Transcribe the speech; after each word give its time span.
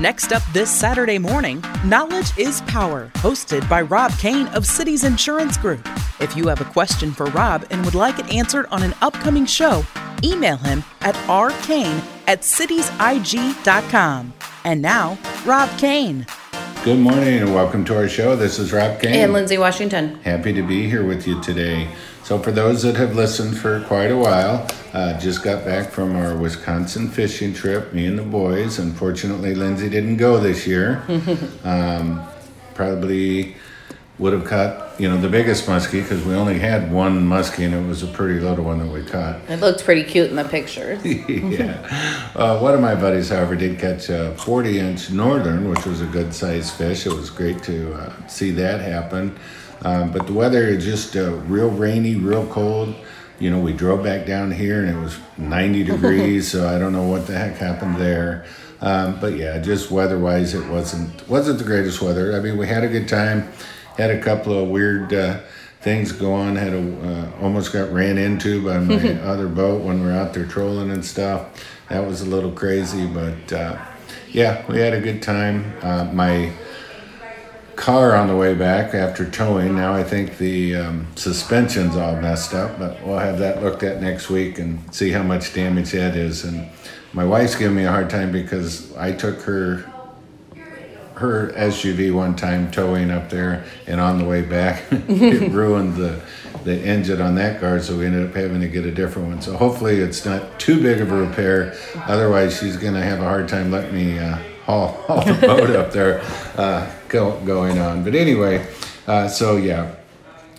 Next 0.00 0.32
up 0.32 0.42
this 0.54 0.70
Saturday 0.70 1.18
morning, 1.18 1.62
Knowledge 1.84 2.32
is 2.38 2.62
Power, 2.62 3.10
hosted 3.16 3.68
by 3.68 3.82
Rob 3.82 4.10
Kane 4.12 4.46
of 4.46 4.64
Cities 4.64 5.04
Insurance 5.04 5.58
Group. 5.58 5.86
If 6.20 6.34
you 6.34 6.48
have 6.48 6.62
a 6.62 6.64
question 6.64 7.12
for 7.12 7.26
Rob 7.26 7.66
and 7.70 7.84
would 7.84 7.94
like 7.94 8.18
it 8.18 8.32
answered 8.32 8.64
on 8.70 8.82
an 8.82 8.94
upcoming 9.02 9.44
show, 9.44 9.84
email 10.24 10.56
him 10.56 10.82
at 11.02 11.14
rkane 11.26 12.02
at 12.26 12.40
citiesigg.com. 12.40 14.32
And 14.64 14.80
now, 14.80 15.18
Rob 15.44 15.68
Kane. 15.78 16.24
Good 16.82 16.98
morning 16.98 17.40
and 17.40 17.54
welcome 17.54 17.84
to 17.84 17.94
our 17.94 18.08
show. 18.08 18.36
This 18.36 18.58
is 18.58 18.72
Rob 18.72 19.02
Kane. 19.02 19.14
And 19.16 19.34
Lindsay 19.34 19.58
Washington. 19.58 20.14
Happy 20.22 20.54
to 20.54 20.62
be 20.62 20.88
here 20.88 21.04
with 21.04 21.28
you 21.28 21.42
today. 21.42 21.90
So, 22.30 22.38
for 22.38 22.52
those 22.52 22.84
that 22.84 22.94
have 22.94 23.16
listened 23.16 23.58
for 23.58 23.80
quite 23.88 24.12
a 24.12 24.16
while, 24.16 24.64
uh, 24.92 25.18
just 25.18 25.42
got 25.42 25.64
back 25.64 25.90
from 25.90 26.14
our 26.14 26.36
Wisconsin 26.36 27.08
fishing 27.08 27.52
trip, 27.52 27.92
me 27.92 28.06
and 28.06 28.16
the 28.16 28.22
boys. 28.22 28.78
Unfortunately, 28.78 29.52
Lindsay 29.56 29.88
didn't 29.88 30.16
go 30.16 30.38
this 30.38 30.64
year. 30.64 31.02
um, 31.64 32.24
probably 32.74 33.56
would 34.20 34.32
have 34.32 34.44
caught, 34.44 35.00
you 35.00 35.08
know, 35.08 35.20
the 35.20 35.28
biggest 35.28 35.66
muskie 35.66 36.02
because 36.02 36.24
we 36.24 36.34
only 36.34 36.60
had 36.60 36.92
one 36.92 37.26
muskie 37.26 37.64
and 37.64 37.74
it 37.74 37.84
was 37.88 38.04
a 38.04 38.06
pretty 38.06 38.38
little 38.38 38.64
one 38.64 38.78
that 38.78 38.86
we 38.86 39.02
caught. 39.02 39.40
It 39.48 39.58
looked 39.58 39.82
pretty 39.84 40.04
cute 40.04 40.30
in 40.30 40.36
the 40.36 40.44
pictures. 40.44 41.04
yeah. 41.04 42.30
Uh, 42.36 42.60
one 42.60 42.74
of 42.74 42.80
my 42.80 42.94
buddies, 42.94 43.30
however, 43.30 43.56
did 43.56 43.80
catch 43.80 44.08
a 44.08 44.36
40 44.36 44.78
inch 44.78 45.10
northern, 45.10 45.68
which 45.68 45.84
was 45.84 46.00
a 46.00 46.06
good 46.06 46.32
sized 46.32 46.74
fish. 46.74 47.06
It 47.06 47.12
was 47.12 47.28
great 47.28 47.60
to 47.64 47.92
uh, 47.92 48.26
see 48.28 48.52
that 48.52 48.80
happen. 48.80 49.36
Um, 49.82 50.12
but 50.12 50.26
the 50.26 50.32
weather 50.32 50.64
is 50.64 50.84
just 50.84 51.16
uh, 51.16 51.32
real 51.32 51.70
rainy, 51.70 52.16
real 52.16 52.46
cold. 52.46 52.94
You 53.38 53.50
know, 53.50 53.60
we 53.60 53.72
drove 53.72 54.02
back 54.04 54.26
down 54.26 54.50
here 54.50 54.84
and 54.84 54.96
it 54.96 55.00
was 55.00 55.18
90 55.38 55.84
degrees, 55.84 56.50
so 56.50 56.68
I 56.68 56.78
don't 56.78 56.92
know 56.92 57.08
what 57.08 57.26
the 57.26 57.32
heck 57.32 57.56
happened 57.56 57.96
there. 57.96 58.44
Um, 58.82 59.18
but 59.20 59.34
yeah, 59.36 59.58
just 59.58 59.90
weather-wise, 59.90 60.54
it 60.54 60.66
wasn't 60.68 61.28
wasn't 61.28 61.58
the 61.58 61.64
greatest 61.64 62.00
weather. 62.00 62.34
I 62.34 62.40
mean, 62.40 62.56
we 62.56 62.66
had 62.66 62.82
a 62.82 62.88
good 62.88 63.08
time, 63.08 63.50
had 63.96 64.10
a 64.10 64.20
couple 64.22 64.58
of 64.58 64.68
weird 64.68 65.12
uh, 65.12 65.40
things 65.80 66.12
go 66.12 66.32
on. 66.32 66.56
Had 66.56 66.72
a 66.72 67.08
uh, 67.08 67.42
almost 67.42 67.72
got 67.72 67.92
ran 67.92 68.16
into 68.16 68.64
by 68.64 68.78
my 68.78 69.20
other 69.22 69.48
boat 69.48 69.82
when 69.82 70.00
we 70.00 70.06
were 70.06 70.12
out 70.12 70.32
there 70.32 70.46
trolling 70.46 70.90
and 70.90 71.04
stuff. 71.04 71.66
That 71.88 72.06
was 72.06 72.22
a 72.22 72.26
little 72.26 72.52
crazy, 72.52 73.06
but 73.06 73.52
uh, 73.52 73.78
yeah, 74.30 74.64
we 74.66 74.78
had 74.78 74.94
a 74.94 75.00
good 75.00 75.22
time. 75.22 75.74
Uh, 75.82 76.04
my 76.04 76.52
car 77.80 78.14
on 78.14 78.28
the 78.28 78.36
way 78.36 78.54
back 78.54 78.94
after 78.94 79.28
towing. 79.28 79.74
Now 79.74 79.94
I 79.94 80.04
think 80.04 80.36
the 80.36 80.76
um, 80.76 81.06
suspension's 81.16 81.96
all 81.96 82.14
messed 82.14 82.52
up, 82.52 82.78
but 82.78 83.02
we'll 83.02 83.18
have 83.18 83.38
that 83.38 83.62
looked 83.62 83.82
at 83.82 84.02
next 84.02 84.28
week 84.28 84.58
and 84.58 84.94
see 84.94 85.10
how 85.10 85.22
much 85.22 85.54
damage 85.54 85.92
that 85.92 86.14
is. 86.14 86.44
And 86.44 86.68
my 87.14 87.24
wife's 87.24 87.54
giving 87.54 87.78
me 87.78 87.84
a 87.84 87.90
hard 87.90 88.10
time 88.10 88.32
because 88.32 88.94
I 88.96 89.12
took 89.12 89.40
her 89.42 89.90
her 91.14 91.52
SUV 91.52 92.14
one 92.14 92.34
time 92.34 92.70
towing 92.70 93.10
up 93.10 93.28
there, 93.28 93.64
and 93.86 94.00
on 94.00 94.18
the 94.18 94.24
way 94.24 94.42
back, 94.42 94.82
it 94.90 95.50
ruined 95.52 95.96
the 95.96 96.20
the 96.64 96.76
engine 96.76 97.22
on 97.22 97.34
that 97.36 97.60
car, 97.60 97.80
so 97.80 97.96
we 97.96 98.04
ended 98.04 98.28
up 98.28 98.34
having 98.34 98.60
to 98.60 98.68
get 98.68 98.84
a 98.84 98.90
different 98.90 99.28
one. 99.28 99.40
So 99.40 99.56
hopefully 99.56 99.96
it's 100.00 100.26
not 100.26 100.60
too 100.60 100.82
big 100.82 101.00
of 101.00 101.10
a 101.10 101.16
repair. 101.16 101.74
Otherwise, 102.06 102.58
she's 102.58 102.76
gonna 102.76 103.02
have 103.02 103.20
a 103.20 103.24
hard 103.24 103.48
time 103.48 103.70
letting 103.70 103.94
me 103.94 104.18
uh, 104.18 104.38
haul, 104.70 104.88
haul 105.06 105.24
the 105.24 105.46
boat 105.46 105.70
up 105.70 105.92
there 105.92 106.20
uh, 106.56 106.90
go, 107.08 107.38
going 107.44 107.78
on. 107.78 108.04
But 108.04 108.14
anyway, 108.14 108.66
uh, 109.06 109.28
so 109.28 109.56
yeah. 109.56 109.96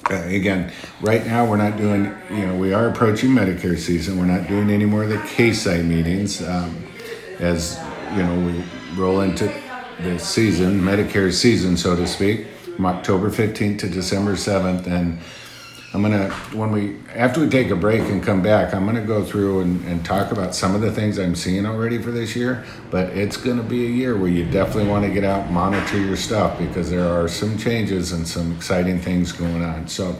Uh, 0.09 0.16
again, 0.25 0.72
right 1.01 1.25
now 1.27 1.45
we're 1.45 1.57
not 1.57 1.77
doing, 1.77 2.11
you 2.31 2.45
know, 2.45 2.55
we 2.55 2.73
are 2.73 2.89
approaching 2.89 3.29
Medicare 3.29 3.77
season. 3.77 4.17
We're 4.17 4.25
not 4.25 4.47
doing 4.47 4.72
any 4.72 4.85
more 4.85 5.03
of 5.03 5.09
the 5.09 5.17
KSI 5.17 5.85
meetings 5.85 6.41
um, 6.41 6.75
as, 7.38 7.79
you 8.16 8.23
know, 8.23 8.35
we 8.47 8.63
roll 8.99 9.22
into 9.22 9.53
the 10.01 10.17
season, 10.17 10.81
Medicare 10.81 11.31
season, 11.31 11.78
so 11.78 11.95
to 11.95 12.07
speak, 12.07 12.47
from 12.75 12.88
October 12.88 13.29
15th 13.29 13.78
to 13.79 13.89
December 13.89 14.33
7th. 14.33 14.88
And 14.88 15.19
I'm 15.94 16.03
to, 16.13 16.34
when 16.56 16.72
we, 16.72 16.97
after 17.13 17.41
we 17.41 17.50
take 17.50 17.69
a 17.69 17.75
break 17.75 18.02
and 18.02 18.24
come 18.24 18.41
back, 18.41 18.74
I'm 18.74 18.85
to 18.96 19.02
go 19.02 19.25
through 19.25 19.62
and, 19.62 19.85
and 19.85 20.06
talk 20.06 20.31
about 20.31 20.56
some 20.56 20.74
of 20.74 20.79
the 20.79 20.90
things 20.90 21.19
I'm 21.19 21.35
seeing 21.35 21.66
already 21.66 22.02
for 22.02 22.12
this 22.12 22.34
year. 22.34 22.63
But 22.90 23.09
it's 23.09 23.35
to 23.57 23.63
be 23.63 23.85
a 23.85 23.90
year 23.90 24.18
where 24.18 24.29
you 24.29 24.50
definitely 24.50 24.90
want 24.90 25.03
to 25.06 25.12
get 25.12 25.25
out 25.25 25.47
and 25.47 25.53
monitor 25.53 26.00
your 26.00 26.16
stuff 26.16 26.57
because 26.57 26.90
there 26.90 27.06
are 27.06 27.28
some 27.28 27.57
changes 27.57 28.13
and 28.13 28.25
some 28.25 28.56
exciting 28.56 29.00
things 29.00 29.34
going 29.34 29.62
on. 29.62 29.90
So, 29.90 30.16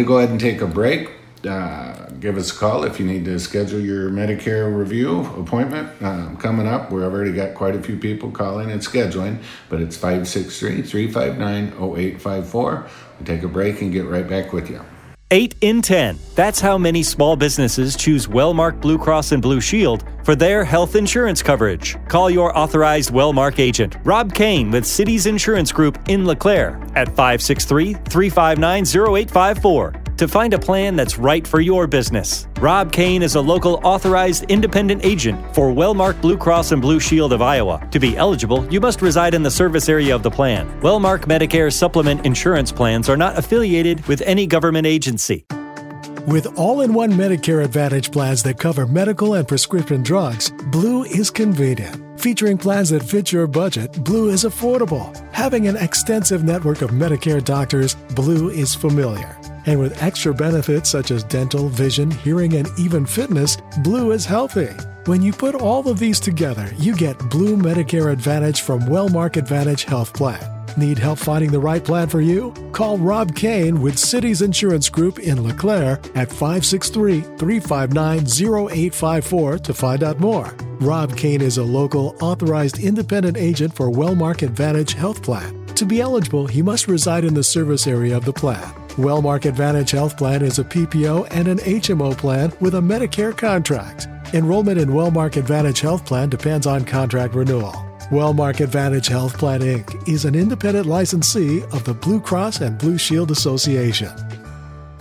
to 0.00 0.04
go 0.04 0.18
ahead 0.18 0.28
and 0.28 0.38
take 0.38 0.60
a 0.60 0.66
break. 0.66 1.10
Uh, 1.46 2.06
give 2.20 2.36
us 2.36 2.50
a 2.50 2.54
call 2.54 2.84
if 2.84 3.00
you 3.00 3.06
need 3.06 3.24
to 3.24 3.38
schedule 3.38 3.80
your 3.80 4.10
Medicare 4.10 4.76
review 4.76 5.20
appointment 5.38 5.90
um, 6.02 6.36
coming 6.36 6.66
up. 6.66 6.92
We've 6.92 7.02
already 7.02 7.32
got 7.32 7.54
quite 7.54 7.74
a 7.74 7.82
few 7.82 7.96
people 7.96 8.30
calling 8.30 8.70
and 8.70 8.80
scheduling, 8.80 9.42
but 9.68 9.80
it's 9.80 9.96
563 9.96 10.82
359 10.82 11.68
0854. 11.68 12.88
We'll 13.18 13.26
take 13.26 13.42
a 13.42 13.48
break 13.48 13.80
and 13.80 13.92
get 13.92 14.04
right 14.06 14.28
back 14.28 14.52
with 14.52 14.68
you. 14.68 14.84
8 15.32 15.54
in 15.60 15.80
10. 15.80 16.18
That's 16.34 16.60
how 16.60 16.76
many 16.76 17.04
small 17.04 17.36
businesses 17.36 17.96
choose 17.96 18.26
Wellmark 18.26 18.80
Blue 18.80 18.98
Cross 18.98 19.30
and 19.32 19.40
Blue 19.40 19.60
Shield 19.60 20.04
for 20.24 20.34
their 20.34 20.64
health 20.64 20.96
insurance 20.96 21.42
coverage. 21.42 21.96
Call 22.08 22.28
your 22.30 22.56
authorized 22.58 23.10
Wellmark 23.10 23.60
agent, 23.60 23.96
Rob 24.04 24.34
Kane 24.34 24.72
with 24.72 24.84
Cities 24.84 25.26
Insurance 25.26 25.70
Group 25.70 25.98
in 26.08 26.26
LeClaire 26.26 26.82
at 26.96 27.08
563 27.08 27.94
359 27.94 28.82
0854 28.82 29.99
to 30.20 30.28
find 30.28 30.52
a 30.52 30.58
plan 30.58 30.96
that's 30.96 31.18
right 31.18 31.46
for 31.46 31.60
your 31.60 31.86
business. 31.86 32.46
Rob 32.60 32.92
Kane 32.92 33.22
is 33.22 33.36
a 33.36 33.40
local 33.40 33.80
authorized 33.82 34.44
independent 34.50 35.02
agent 35.02 35.42
for 35.54 35.72
Wellmark 35.72 36.20
Blue 36.20 36.36
Cross 36.36 36.72
and 36.72 36.82
Blue 36.82 37.00
Shield 37.00 37.32
of 37.32 37.40
Iowa. 37.40 37.88
To 37.90 37.98
be 37.98 38.18
eligible, 38.18 38.70
you 38.70 38.80
must 38.80 39.00
reside 39.00 39.32
in 39.32 39.42
the 39.42 39.50
service 39.50 39.88
area 39.88 40.14
of 40.14 40.22
the 40.22 40.30
plan. 40.30 40.68
Wellmark 40.82 41.20
Medicare 41.20 41.72
supplement 41.72 42.26
insurance 42.26 42.70
plans 42.70 43.08
are 43.08 43.16
not 43.16 43.38
affiliated 43.38 44.06
with 44.06 44.20
any 44.22 44.46
government 44.46 44.86
agency. 44.86 45.46
With 46.26 46.58
all 46.58 46.82
in 46.82 46.92
one 46.92 47.12
Medicare 47.12 47.64
Advantage 47.64 48.12
plans 48.12 48.42
that 48.42 48.58
cover 48.58 48.86
medical 48.86 49.32
and 49.34 49.48
prescription 49.48 50.02
drugs, 50.02 50.52
Blue 50.70 51.04
is 51.04 51.30
convenient. 51.30 52.20
Featuring 52.20 52.58
plans 52.58 52.90
that 52.90 53.02
fit 53.02 53.32
your 53.32 53.46
budget, 53.46 54.04
Blue 54.04 54.28
is 54.28 54.44
affordable. 54.44 55.16
Having 55.32 55.66
an 55.66 55.78
extensive 55.78 56.44
network 56.44 56.82
of 56.82 56.90
Medicare 56.90 57.42
doctors, 57.42 57.94
Blue 58.14 58.50
is 58.50 58.74
familiar. 58.74 59.34
And 59.66 59.78
with 59.78 60.02
extra 60.02 60.34
benefits 60.34 60.90
such 60.90 61.10
as 61.10 61.24
dental, 61.24 61.68
vision, 61.68 62.10
hearing, 62.10 62.54
and 62.54 62.68
even 62.78 63.06
fitness, 63.06 63.56
Blue 63.82 64.12
is 64.12 64.24
healthy. 64.24 64.70
When 65.06 65.22
you 65.22 65.32
put 65.32 65.54
all 65.54 65.88
of 65.88 65.98
these 65.98 66.20
together, 66.20 66.70
you 66.78 66.94
get 66.94 67.18
Blue 67.30 67.56
Medicare 67.56 68.12
Advantage 68.12 68.62
from 68.62 68.80
Wellmark 68.82 69.36
Advantage 69.36 69.84
Health 69.84 70.12
Plan. 70.12 70.60
Need 70.76 70.98
help 70.98 71.18
finding 71.18 71.50
the 71.50 71.58
right 71.58 71.84
plan 71.84 72.08
for 72.08 72.20
you? 72.20 72.52
Call 72.72 72.98
Rob 72.98 73.34
Kane 73.34 73.80
with 73.80 73.98
Cities 73.98 74.42
Insurance 74.42 74.88
Group 74.88 75.18
in 75.18 75.42
LeClaire 75.42 76.00
at 76.14 76.30
563 76.30 77.20
359 77.20 78.18
0854 78.18 79.58
to 79.58 79.74
find 79.74 80.02
out 80.02 80.20
more. 80.20 80.54
Rob 80.80 81.16
Kane 81.16 81.42
is 81.42 81.58
a 81.58 81.64
local 81.64 82.16
authorized 82.20 82.78
independent 82.78 83.36
agent 83.36 83.74
for 83.74 83.90
Wellmark 83.90 84.42
Advantage 84.42 84.94
Health 84.94 85.22
Plan. 85.22 85.66
To 85.74 85.84
be 85.84 86.00
eligible, 86.00 86.46
he 86.46 86.62
must 86.62 86.88
reside 86.88 87.24
in 87.24 87.34
the 87.34 87.44
service 87.44 87.86
area 87.86 88.16
of 88.16 88.24
the 88.24 88.32
plan. 88.32 88.79
Wellmark 88.96 89.44
Advantage 89.44 89.92
Health 89.92 90.16
Plan 90.16 90.42
is 90.42 90.58
a 90.58 90.64
PPO 90.64 91.28
and 91.30 91.46
an 91.46 91.58
HMO 91.58 92.16
plan 92.16 92.52
with 92.60 92.74
a 92.74 92.80
Medicare 92.80 93.36
contract. 93.36 94.08
Enrollment 94.34 94.80
in 94.80 94.88
Wellmark 94.88 95.36
Advantage 95.36 95.80
Health 95.80 96.04
Plan 96.04 96.28
depends 96.28 96.66
on 96.66 96.84
contract 96.84 97.34
renewal. 97.34 97.72
Wellmark 98.10 98.58
Advantage 98.58 99.06
Health 99.06 99.38
Plan 99.38 99.60
Inc. 99.60 100.08
is 100.08 100.24
an 100.24 100.34
independent 100.34 100.86
licensee 100.86 101.62
of 101.72 101.84
the 101.84 101.94
Blue 101.94 102.20
Cross 102.20 102.62
and 102.62 102.76
Blue 102.78 102.98
Shield 102.98 103.30
Association. 103.30 104.10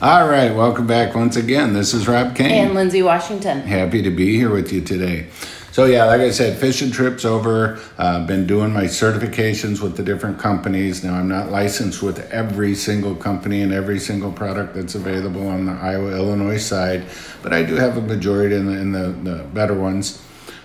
All 0.02 0.30
right, 0.30 0.56
welcome 0.56 0.86
back 0.86 1.16
once 1.16 1.36
again. 1.36 1.74
This 1.74 1.94
is 1.96 2.08
Rob 2.08 2.36
Kane. 2.36 2.52
And 2.52 2.76
Lindsay 2.76 3.02
Washington. 3.02 3.62
Happy 3.62 4.04
to 4.04 4.12
be 4.12 4.38
here 4.38 4.52
with 4.52 4.72
you 4.72 4.82
today. 4.82 5.28
So 5.72 5.86
yeah, 5.86 6.06
like 6.06 6.22
I 6.22 6.32
said, 6.32 6.58
fishing 6.58 6.92
trips 6.92 7.26
over. 7.26 7.80
Uh, 7.98 8.26
been 8.26 8.48
doing 8.48 8.74
my 8.74 8.86
certifications 8.86 9.82
with 9.82 9.96
the 9.98 10.04
different 10.04 10.40
companies. 10.40 11.04
Now 11.04 11.14
I'm 11.14 11.28
not 11.28 11.52
licensed 11.52 12.02
with 12.02 12.20
every 12.32 12.76
single 12.76 13.16
company 13.16 13.62
and 13.62 13.72
every 13.72 14.00
single 14.00 14.32
product 14.32 14.74
that's 14.76 14.96
available 14.96 15.48
on 15.48 15.66
the 15.66 15.74
Iowa 15.74 16.12
Illinois 16.16 16.58
side, 16.58 17.06
but 17.44 17.54
I 17.54 17.64
do 17.64 17.76
have 17.76 17.98
a 17.98 18.02
majority 18.02 18.56
in 18.56 18.66
the, 18.66 18.80
in 18.80 18.92
the, 18.92 19.32
the 19.32 19.44
better 19.44 19.76
ones. 19.76 20.22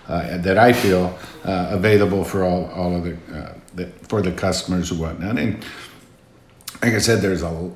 uh, 0.08 0.38
that 0.38 0.58
I 0.58 0.72
feel 0.72 1.18
uh, 1.44 1.68
available 1.70 2.24
for 2.24 2.44
all, 2.44 2.70
all 2.72 2.96
of 2.96 3.04
the, 3.04 3.36
uh, 3.36 3.54
the, 3.74 3.86
for 4.08 4.22
the 4.22 4.32
customers 4.32 4.90
and 4.90 5.00
whatnot. 5.00 5.38
And 5.38 5.64
like 6.82 6.94
I 6.94 6.98
said, 6.98 7.20
there's 7.20 7.42
a 7.42 7.70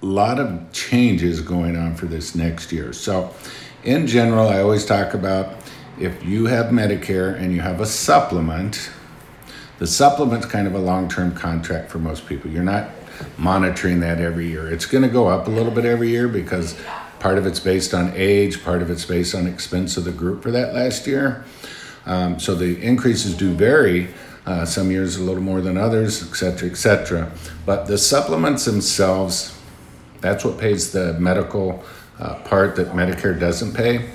lot 0.00 0.38
of 0.38 0.72
changes 0.72 1.40
going 1.40 1.76
on 1.76 1.94
for 1.96 2.06
this 2.06 2.34
next 2.34 2.72
year. 2.72 2.92
So, 2.92 3.34
in 3.82 4.06
general, 4.06 4.48
I 4.48 4.60
always 4.60 4.86
talk 4.86 5.12
about 5.14 5.56
if 5.98 6.24
you 6.24 6.46
have 6.46 6.66
Medicare 6.66 7.38
and 7.38 7.52
you 7.52 7.60
have 7.60 7.80
a 7.80 7.86
supplement, 7.86 8.90
the 9.78 9.86
supplement's 9.86 10.46
kind 10.46 10.66
of 10.66 10.74
a 10.74 10.78
long 10.78 11.08
term 11.08 11.34
contract 11.34 11.90
for 11.90 11.98
most 11.98 12.26
people. 12.26 12.50
You're 12.50 12.62
not 12.62 12.90
monitoring 13.38 14.00
that 14.00 14.20
every 14.20 14.48
year. 14.48 14.72
It's 14.72 14.86
going 14.86 15.02
to 15.02 15.08
go 15.08 15.28
up 15.28 15.46
a 15.46 15.50
little 15.50 15.72
bit 15.72 15.84
every 15.84 16.08
year 16.08 16.28
because 16.28 16.76
part 17.20 17.38
of 17.38 17.46
it's 17.46 17.60
based 17.60 17.94
on 17.94 18.12
age, 18.14 18.64
part 18.64 18.82
of 18.82 18.90
it's 18.90 19.04
based 19.04 19.34
on 19.34 19.46
expense 19.46 19.96
of 19.96 20.04
the 20.04 20.12
group 20.12 20.42
for 20.42 20.50
that 20.50 20.74
last 20.74 21.06
year. 21.06 21.44
Um, 22.06 22.38
so 22.38 22.54
the 22.54 22.80
increases 22.82 23.36
do 23.36 23.52
vary. 23.52 24.08
Uh, 24.46 24.62
some 24.66 24.90
years 24.90 25.16
a 25.16 25.22
little 25.22 25.42
more 25.42 25.62
than 25.62 25.78
others, 25.78 26.22
et 26.22 26.36
cetera, 26.36 26.68
et 26.68 26.74
cetera. 26.74 27.32
But 27.64 27.86
the 27.86 27.96
supplements 27.96 28.66
themselves, 28.66 29.58
that's 30.20 30.44
what 30.44 30.58
pays 30.58 30.92
the 30.92 31.14
medical 31.14 31.82
uh, 32.18 32.34
part 32.42 32.76
that 32.76 32.88
Medicare 32.88 33.40
doesn't 33.40 33.72
pay. 33.72 34.10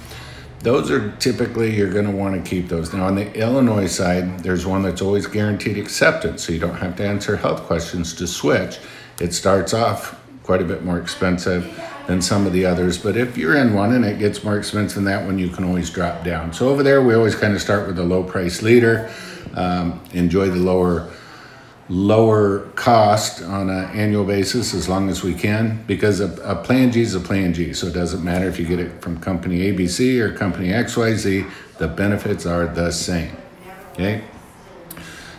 Those 0.61 0.91
are 0.91 1.11
typically, 1.17 1.75
you're 1.75 1.91
going 1.91 2.05
to 2.05 2.11
want 2.11 2.43
to 2.43 2.49
keep 2.49 2.67
those. 2.67 2.93
Now, 2.93 3.05
on 3.05 3.15
the 3.15 3.33
Illinois 3.33 3.87
side, 3.87 4.39
there's 4.39 4.65
one 4.65 4.81
that's 4.81 5.01
always 5.01 5.25
guaranteed 5.25 5.77
acceptance, 5.77 6.45
so 6.45 6.51
you 6.51 6.59
don't 6.59 6.75
have 6.75 6.97
to 6.97 7.07
answer 7.07 7.37
health 7.37 7.61
questions 7.63 8.13
to 8.15 8.27
switch. 8.27 8.77
It 9.21 9.33
starts 9.33 9.73
off 9.73 10.19
quite 10.43 10.61
a 10.61 10.65
bit 10.65 10.83
more 10.83 10.99
expensive 10.99 11.79
than 12.07 12.21
some 12.21 12.45
of 12.45 12.51
the 12.51 12.65
others. 12.65 12.97
But 12.97 13.15
if 13.15 13.37
you're 13.37 13.55
in 13.55 13.73
one 13.73 13.93
and 13.93 14.03
it 14.03 14.19
gets 14.19 14.43
more 14.43 14.57
expensive 14.57 14.95
than 14.95 15.05
that 15.05 15.25
one, 15.25 15.39
you 15.39 15.47
can 15.49 15.63
always 15.63 15.89
drop 15.89 16.25
down. 16.25 16.51
So 16.51 16.67
over 16.67 16.83
there, 16.83 17.01
we 17.01 17.13
always 17.13 17.35
kind 17.35 17.53
of 17.53 17.61
start 17.61 17.87
with 17.87 17.95
the 17.95 18.03
low 18.03 18.23
price 18.23 18.61
leader, 18.61 19.09
um, 19.53 20.01
enjoy 20.13 20.49
the 20.49 20.59
lower 20.59 21.09
lower 21.89 22.59
cost 22.75 23.41
on 23.41 23.69
an 23.69 23.85
annual 23.97 24.23
basis 24.23 24.75
as 24.75 24.87
long 24.87 25.09
as 25.09 25.23
we 25.23 25.33
can 25.33 25.83
because 25.87 26.19
a, 26.19 26.31
a, 26.43 26.55
plan 26.55 26.91
G 26.91 27.01
is 27.01 27.15
a 27.15 27.19
plan 27.19 27.51
G. 27.51 27.73
So 27.73 27.87
it 27.87 27.93
doesn't 27.93 28.23
matter 28.23 28.47
if 28.47 28.59
you 28.59 28.65
get 28.67 28.79
it 28.79 29.01
from 29.01 29.19
company 29.19 29.71
ABC 29.71 30.19
or 30.19 30.31
company 30.31 30.67
XYZ, 30.67 31.49
the 31.79 31.87
benefits 31.87 32.45
are 32.45 32.67
the 32.67 32.91
same. 32.91 33.35
Okay? 33.93 34.23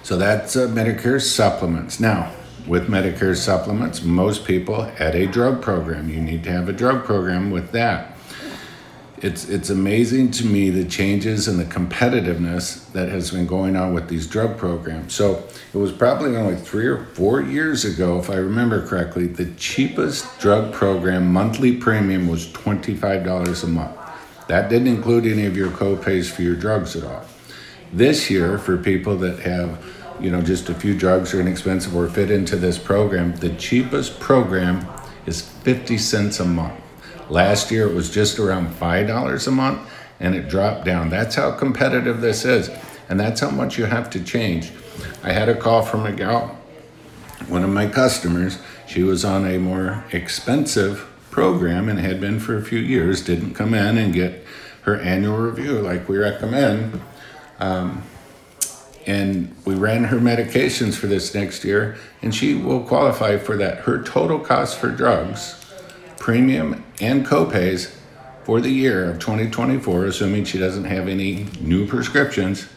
So 0.02 0.16
that's 0.16 0.56
uh, 0.56 0.66
Medicare 0.66 1.22
supplements. 1.22 2.00
Now, 2.00 2.32
with 2.66 2.88
Medicare 2.88 3.36
supplements, 3.36 4.02
most 4.02 4.44
people 4.44 4.82
had 4.82 5.14
a 5.14 5.26
drug 5.26 5.62
program. 5.62 6.08
You 6.08 6.20
need 6.20 6.42
to 6.44 6.50
have 6.50 6.68
a 6.68 6.72
drug 6.72 7.04
program 7.04 7.52
with 7.52 7.70
that. 7.72 8.16
It's, 9.22 9.50
it's 9.50 9.68
amazing 9.68 10.30
to 10.32 10.46
me 10.46 10.70
the 10.70 10.86
changes 10.86 11.46
and 11.46 11.58
the 11.58 11.64
competitiveness 11.66 12.90
that 12.92 13.10
has 13.10 13.30
been 13.30 13.46
going 13.46 13.76
on 13.76 13.92
with 13.92 14.08
these 14.08 14.26
drug 14.26 14.56
programs. 14.56 15.14
So 15.14 15.46
it 15.74 15.76
was 15.76 15.92
probably 15.92 16.36
only 16.36 16.56
three 16.56 16.86
or 16.86 17.04
four 17.04 17.42
years 17.42 17.84
ago, 17.84 18.18
if 18.18 18.30
I 18.30 18.36
remember 18.36 18.86
correctly, 18.86 19.26
the 19.26 19.52
cheapest 19.56 20.40
drug 20.40 20.72
program 20.72 21.30
monthly 21.30 21.76
premium 21.76 22.28
was 22.28 22.46
$25 22.48 23.62
a 23.62 23.66
month. 23.66 23.96
That 24.48 24.70
didn't 24.70 24.88
include 24.88 25.26
any 25.26 25.44
of 25.44 25.54
your 25.54 25.70
co-pays 25.70 26.30
for 26.30 26.40
your 26.40 26.56
drugs 26.56 26.96
at 26.96 27.04
all. 27.04 27.24
This 27.92 28.30
year, 28.30 28.56
for 28.56 28.78
people 28.78 29.16
that 29.18 29.40
have 29.40 29.84
you 30.20 30.30
know, 30.30 30.42
just 30.42 30.68
a 30.68 30.74
few 30.74 30.96
drugs 30.96 31.32
are 31.32 31.40
inexpensive 31.40 31.96
or 31.96 32.08
fit 32.08 32.30
into 32.30 32.56
this 32.56 32.78
program. 32.78 33.34
The 33.36 33.54
cheapest 33.56 34.20
program 34.20 34.86
is 35.26 35.40
50 35.40 35.96
cents 35.98 36.40
a 36.40 36.44
month. 36.44 36.78
Last 37.30 37.70
year 37.70 37.88
it 37.88 37.94
was 37.94 38.10
just 38.10 38.38
around 38.38 38.74
$5 38.74 39.46
a 39.46 39.50
month 39.50 39.88
and 40.18 40.34
it 40.34 40.48
dropped 40.48 40.84
down. 40.84 41.08
That's 41.08 41.36
how 41.36 41.52
competitive 41.52 42.20
this 42.20 42.44
is. 42.44 42.70
And 43.08 43.18
that's 43.18 43.40
how 43.40 43.50
much 43.50 43.78
you 43.78 43.86
have 43.86 44.10
to 44.10 44.22
change. 44.22 44.72
I 45.22 45.32
had 45.32 45.48
a 45.48 45.56
call 45.56 45.82
from 45.82 46.06
a 46.06 46.12
gal, 46.12 46.58
one 47.48 47.64
of 47.64 47.70
my 47.70 47.86
customers. 47.86 48.58
She 48.86 49.02
was 49.02 49.24
on 49.24 49.46
a 49.46 49.58
more 49.58 50.04
expensive 50.12 51.06
program 51.30 51.88
and 51.88 51.98
had 51.98 52.20
been 52.20 52.40
for 52.40 52.56
a 52.56 52.62
few 52.62 52.78
years, 52.78 53.22
didn't 53.22 53.54
come 53.54 53.74
in 53.74 53.96
and 53.96 54.12
get 54.12 54.44
her 54.82 54.96
annual 54.96 55.38
review 55.38 55.80
like 55.80 56.08
we 56.08 56.18
recommend. 56.18 57.00
Um, 57.58 58.02
and 59.06 59.54
we 59.64 59.74
ran 59.74 60.04
her 60.04 60.18
medications 60.18 60.94
for 60.94 61.06
this 61.06 61.34
next 61.34 61.64
year, 61.64 61.96
and 62.22 62.34
she 62.34 62.54
will 62.54 62.82
qualify 62.82 63.38
for 63.38 63.56
that. 63.56 63.78
Her 63.78 64.02
total 64.02 64.38
cost 64.38 64.78
for 64.78 64.90
drugs, 64.90 65.59
premium 66.20 66.84
and 67.00 67.26
copays 67.26 67.92
for 68.44 68.60
the 68.60 68.70
year 68.70 69.10
of 69.10 69.18
2024, 69.18 70.04
assuming 70.04 70.44
she 70.44 70.58
doesn't 70.58 70.84
have 70.84 71.08
any 71.08 71.46
new 71.60 71.86
prescriptions, 71.86 72.68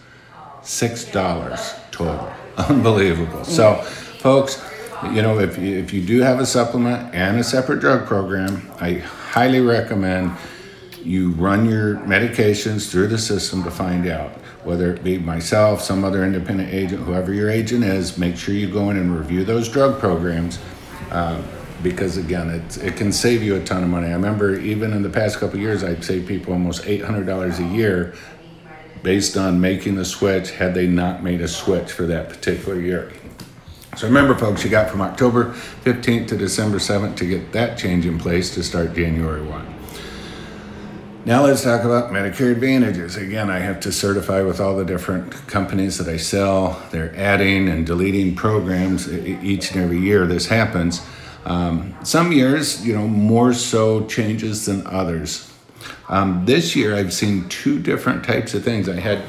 $6 0.63 1.91
total. 1.91 2.33
Unbelievable. 2.57 3.43
So, 3.43 3.75
folks, 3.75 4.63
you 5.11 5.21
know, 5.21 5.39
if 5.39 5.57
you, 5.57 5.77
if 5.77 5.93
you 5.93 6.01
do 6.01 6.21
have 6.21 6.39
a 6.39 6.45
supplement 6.45 7.13
and 7.13 7.39
a 7.39 7.43
separate 7.43 7.79
drug 7.79 8.05
program, 8.07 8.71
I 8.79 8.93
highly 8.93 9.59
recommend 9.59 10.31
you 11.03 11.31
run 11.31 11.67
your 11.67 11.97
medications 11.97 12.89
through 12.89 13.07
the 13.07 13.17
system 13.17 13.63
to 13.63 13.71
find 13.71 14.07
out 14.07 14.31
whether 14.63 14.93
it 14.93 15.03
be 15.03 15.17
myself, 15.17 15.81
some 15.81 16.05
other 16.05 16.23
independent 16.23 16.73
agent, 16.73 17.01
whoever 17.03 17.33
your 17.33 17.49
agent 17.49 17.83
is, 17.83 18.17
make 18.17 18.37
sure 18.37 18.55
you 18.55 18.71
go 18.71 18.89
in 18.89 18.97
and 18.97 19.17
review 19.17 19.43
those 19.43 19.67
drug 19.67 19.99
programs. 19.99 20.59
Uh, 21.11 21.41
because 21.83 22.17
again, 22.17 22.49
it, 22.49 22.77
it 22.77 22.95
can 22.95 23.11
save 23.11 23.43
you 23.43 23.55
a 23.55 23.63
ton 23.63 23.83
of 23.83 23.89
money. 23.89 24.07
I 24.07 24.13
remember 24.13 24.57
even 24.59 24.93
in 24.93 25.03
the 25.03 25.09
past 25.09 25.39
couple 25.39 25.59
years, 25.59 25.83
I'd 25.83 26.03
save 26.03 26.27
people 26.27 26.53
almost 26.53 26.83
$800 26.83 27.59
a 27.59 27.75
year 27.75 28.15
based 29.03 29.35
on 29.35 29.59
making 29.59 29.95
the 29.95 30.05
switch 30.05 30.51
had 30.51 30.73
they 30.73 30.87
not 30.87 31.23
made 31.23 31.41
a 31.41 31.47
switch 31.47 31.91
for 31.91 32.03
that 32.07 32.29
particular 32.29 32.79
year. 32.79 33.11
So 33.97 34.07
remember, 34.07 34.33
folks, 34.33 34.63
you 34.63 34.71
got 34.71 34.89
from 34.89 35.01
October 35.01 35.53
15th 35.83 36.29
to 36.29 36.37
December 36.37 36.77
7th 36.77 37.15
to 37.17 37.25
get 37.25 37.51
that 37.51 37.77
change 37.77 38.07
in 38.07 38.17
place 38.17 38.53
to 38.55 38.63
start 38.63 38.95
January 38.95 39.43
1. 39.43 39.73
Now 41.25 41.43
let's 41.43 41.63
talk 41.63 41.83
about 41.83 42.11
Medicare 42.11 42.51
Advantages. 42.51 43.15
Again, 43.15 43.49
I 43.49 43.59
have 43.59 43.79
to 43.81 43.91
certify 43.91 44.41
with 44.41 44.59
all 44.59 44.75
the 44.75 44.83
different 44.83 45.31
companies 45.47 45.97
that 45.97 46.07
I 46.07 46.17
sell. 46.17 46.81
They're 46.91 47.15
adding 47.15 47.69
and 47.69 47.85
deleting 47.85 48.35
programs 48.35 49.11
each 49.13 49.71
and 49.71 49.81
every 49.81 49.99
year. 49.99 50.25
This 50.25 50.47
happens. 50.47 51.01
Um, 51.45 51.95
some 52.03 52.31
years, 52.31 52.85
you 52.85 52.93
know, 52.93 53.07
more 53.07 53.53
so 53.53 54.05
changes 54.05 54.65
than 54.65 54.85
others. 54.87 55.51
Um, 56.09 56.45
this 56.45 56.75
year, 56.75 56.95
I've 56.95 57.13
seen 57.13 57.47
two 57.49 57.79
different 57.79 58.23
types 58.23 58.53
of 58.53 58.63
things. 58.63 58.87
I 58.87 58.99
had 58.99 59.23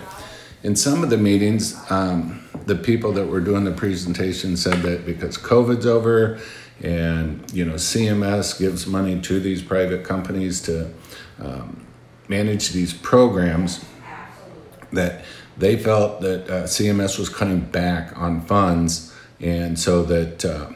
in 0.62 0.76
some 0.76 1.04
of 1.04 1.10
the 1.10 1.18
meetings, 1.18 1.78
um, 1.90 2.42
the 2.66 2.74
people 2.74 3.12
that 3.12 3.26
were 3.26 3.40
doing 3.40 3.64
the 3.64 3.72
presentation 3.72 4.56
said 4.56 4.82
that 4.82 5.04
because 5.04 5.36
COVID's 5.36 5.86
over 5.86 6.40
and 6.82 7.44
you 7.52 7.64
know 7.64 7.74
CMS 7.74 8.58
gives 8.58 8.86
money 8.86 9.20
to 9.20 9.38
these 9.38 9.62
private 9.62 10.04
companies 10.04 10.60
to 10.62 10.90
um, 11.40 11.86
manage 12.28 12.70
these 12.70 12.92
programs 12.92 13.84
that 14.92 15.24
they 15.56 15.76
felt 15.76 16.20
that 16.20 16.48
uh, 16.48 16.62
CMS 16.64 17.18
was 17.18 17.28
cutting 17.28 17.60
back 17.60 18.16
on 18.18 18.40
funds, 18.40 19.14
and 19.40 19.78
so 19.78 20.02
that 20.04 20.44
uh, 20.44 20.70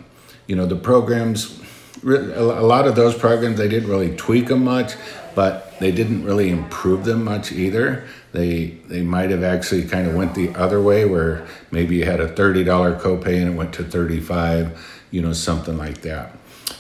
you 0.49 0.57
know 0.57 0.67
the 0.67 0.76
programs, 0.76 1.61
a 2.02 2.43
lot 2.43 2.88
of 2.88 2.97
those 2.97 3.17
programs 3.17 3.59
they 3.59 3.69
didn't 3.69 3.88
really 3.88 4.17
tweak 4.17 4.49
them 4.49 4.64
much, 4.64 4.95
but 5.37 5.78
they 5.78 5.93
didn't 5.93 6.25
really 6.25 6.50
improve 6.50 7.05
them 7.05 7.23
much 7.23 7.52
either. 7.52 8.09
They 8.33 8.78
they 8.88 9.02
might 9.02 9.31
have 9.31 9.45
actually 9.45 9.85
kind 9.85 10.09
of 10.09 10.17
went 10.17 10.35
the 10.35 10.49
other 10.57 10.83
way, 10.83 11.05
where 11.05 11.47
maybe 11.71 11.97
you 11.97 12.05
had 12.05 12.21
a 12.21 12.28
thirty 12.28 12.64
dollar 12.64 12.99
copay 12.99 13.40
and 13.40 13.52
it 13.52 13.57
went 13.57 13.73
to 13.75 13.85
thirty 13.85 14.19
five, 14.19 14.76
you 15.12 15.23
know, 15.23 15.33
something 15.33 15.78
like 15.78 16.00
that. 16.02 16.37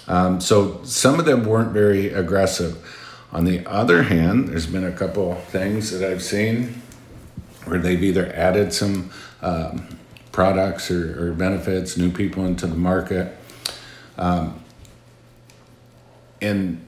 Um, 0.08 0.40
so 0.40 0.82
some 0.84 1.20
of 1.20 1.26
them 1.26 1.44
weren't 1.44 1.72
very 1.72 2.08
aggressive. 2.08 2.84
On 3.30 3.44
the 3.44 3.66
other 3.66 4.04
hand, 4.04 4.48
there's 4.48 4.66
been 4.66 4.84
a 4.84 4.92
couple 4.92 5.34
things 5.34 5.90
that 5.90 6.10
I've 6.10 6.22
seen 6.22 6.80
where 7.66 7.78
they've 7.78 8.02
either 8.02 8.32
added 8.32 8.72
some 8.72 9.10
um, 9.42 9.98
products 10.32 10.90
or, 10.90 11.28
or, 11.28 11.32
benefits, 11.32 11.96
new 11.98 12.10
people 12.10 12.46
into 12.46 12.66
the 12.66 12.76
market. 12.76 13.36
Um, 14.18 14.62
and 16.40 16.84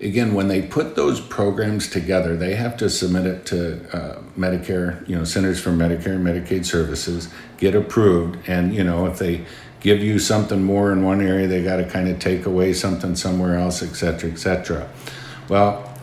again, 0.00 0.34
when 0.34 0.48
they 0.48 0.62
put 0.62 0.96
those 0.96 1.20
programs 1.20 1.88
together, 1.88 2.36
they 2.36 2.54
have 2.54 2.76
to 2.78 2.90
submit 2.90 3.26
it 3.26 3.46
to 3.46 3.96
uh, 3.96 4.22
Medicare, 4.36 5.08
you 5.08 5.16
know, 5.16 5.24
Centers 5.24 5.60
for 5.60 5.70
Medicare 5.70 6.16
and 6.16 6.26
Medicaid 6.26 6.64
Services, 6.66 7.28
get 7.56 7.74
approved. 7.74 8.38
And, 8.48 8.74
you 8.74 8.84
know, 8.84 9.06
if 9.06 9.18
they 9.18 9.46
give 9.80 10.00
you 10.00 10.18
something 10.18 10.62
more 10.62 10.92
in 10.92 11.04
one 11.04 11.20
area, 11.20 11.46
they 11.46 11.62
got 11.62 11.76
to 11.76 11.84
kind 11.88 12.08
of 12.08 12.18
take 12.18 12.44
away 12.46 12.72
something 12.72 13.14
somewhere 13.14 13.56
else, 13.56 13.82
et 13.82 13.94
cetera, 13.94 14.30
et 14.30 14.38
cetera. 14.38 14.88
Well, 15.48 15.94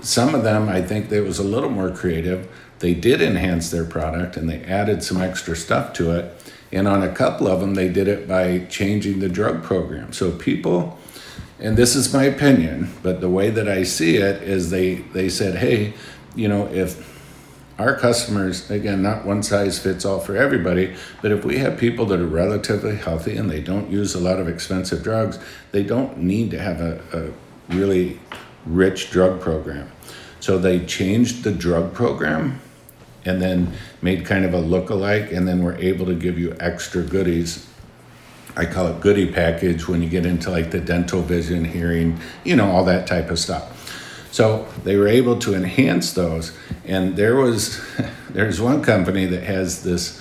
some 0.00 0.34
of 0.34 0.42
them, 0.42 0.68
I 0.68 0.82
think 0.82 1.08
they 1.08 1.20
was 1.20 1.38
a 1.38 1.44
little 1.44 1.70
more 1.70 1.90
creative. 1.90 2.48
They 2.78 2.94
did 2.94 3.20
enhance 3.20 3.70
their 3.70 3.84
product 3.84 4.36
and 4.36 4.48
they 4.48 4.62
added 4.64 5.02
some 5.02 5.20
extra 5.20 5.56
stuff 5.56 5.92
to 5.94 6.12
it. 6.12 6.52
And 6.72 6.88
on 6.88 7.02
a 7.02 7.12
couple 7.12 7.46
of 7.46 7.60
them, 7.60 7.74
they 7.74 7.88
did 7.88 8.08
it 8.08 8.26
by 8.26 8.60
changing 8.68 9.20
the 9.20 9.28
drug 9.28 9.62
program. 9.62 10.12
So 10.12 10.32
people, 10.32 10.98
and 11.60 11.76
this 11.76 11.94
is 11.94 12.12
my 12.12 12.24
opinion, 12.24 12.92
but 13.02 13.20
the 13.20 13.30
way 13.30 13.50
that 13.50 13.68
I 13.68 13.84
see 13.84 14.16
it 14.16 14.42
is 14.42 14.70
they, 14.70 14.94
they 14.94 15.28
said, 15.28 15.56
hey, 15.56 15.94
you 16.34 16.48
know, 16.48 16.66
if 16.66 17.14
our 17.78 17.94
customers, 17.94 18.70
again, 18.70 19.02
not 19.02 19.26
one 19.26 19.42
size 19.42 19.78
fits 19.78 20.04
all 20.04 20.18
for 20.18 20.36
everybody, 20.36 20.96
but 21.20 21.30
if 21.30 21.44
we 21.44 21.58
have 21.58 21.78
people 21.78 22.06
that 22.06 22.20
are 22.20 22.26
relatively 22.26 22.96
healthy 22.96 23.36
and 23.36 23.50
they 23.50 23.60
don't 23.60 23.90
use 23.90 24.14
a 24.14 24.20
lot 24.20 24.40
of 24.40 24.48
expensive 24.48 25.02
drugs, 25.02 25.38
they 25.72 25.82
don't 25.82 26.18
need 26.18 26.50
to 26.50 26.58
have 26.58 26.80
a, 26.80 27.00
a 27.12 27.74
really 27.74 28.18
rich 28.64 29.10
drug 29.10 29.40
program. 29.40 29.90
So 30.40 30.58
they 30.58 30.84
changed 30.86 31.44
the 31.44 31.52
drug 31.52 31.92
program 31.92 32.60
and 33.26 33.42
then 33.42 33.72
made 34.00 34.24
kind 34.24 34.44
of 34.44 34.54
a 34.54 34.60
look-alike, 34.60 35.32
and 35.32 35.46
then 35.46 35.62
were 35.62 35.76
able 35.78 36.06
to 36.06 36.14
give 36.14 36.38
you 36.38 36.56
extra 36.60 37.02
goodies. 37.02 37.66
I 38.56 38.64
call 38.64 38.86
it 38.88 39.00
goodie 39.00 39.30
package 39.30 39.86
when 39.86 40.02
you 40.02 40.08
get 40.08 40.24
into 40.24 40.50
like 40.50 40.70
the 40.70 40.80
dental, 40.80 41.20
vision, 41.20 41.64
hearing, 41.64 42.18
you 42.44 42.56
know, 42.56 42.70
all 42.70 42.84
that 42.86 43.06
type 43.06 43.30
of 43.30 43.38
stuff. 43.38 43.72
So 44.32 44.66
they 44.84 44.96
were 44.96 45.08
able 45.08 45.38
to 45.40 45.54
enhance 45.54 46.12
those, 46.12 46.56
and 46.84 47.16
there 47.16 47.36
was 47.36 47.80
there's 48.30 48.60
one 48.60 48.82
company 48.82 49.26
that 49.26 49.42
has 49.42 49.82
this 49.82 50.20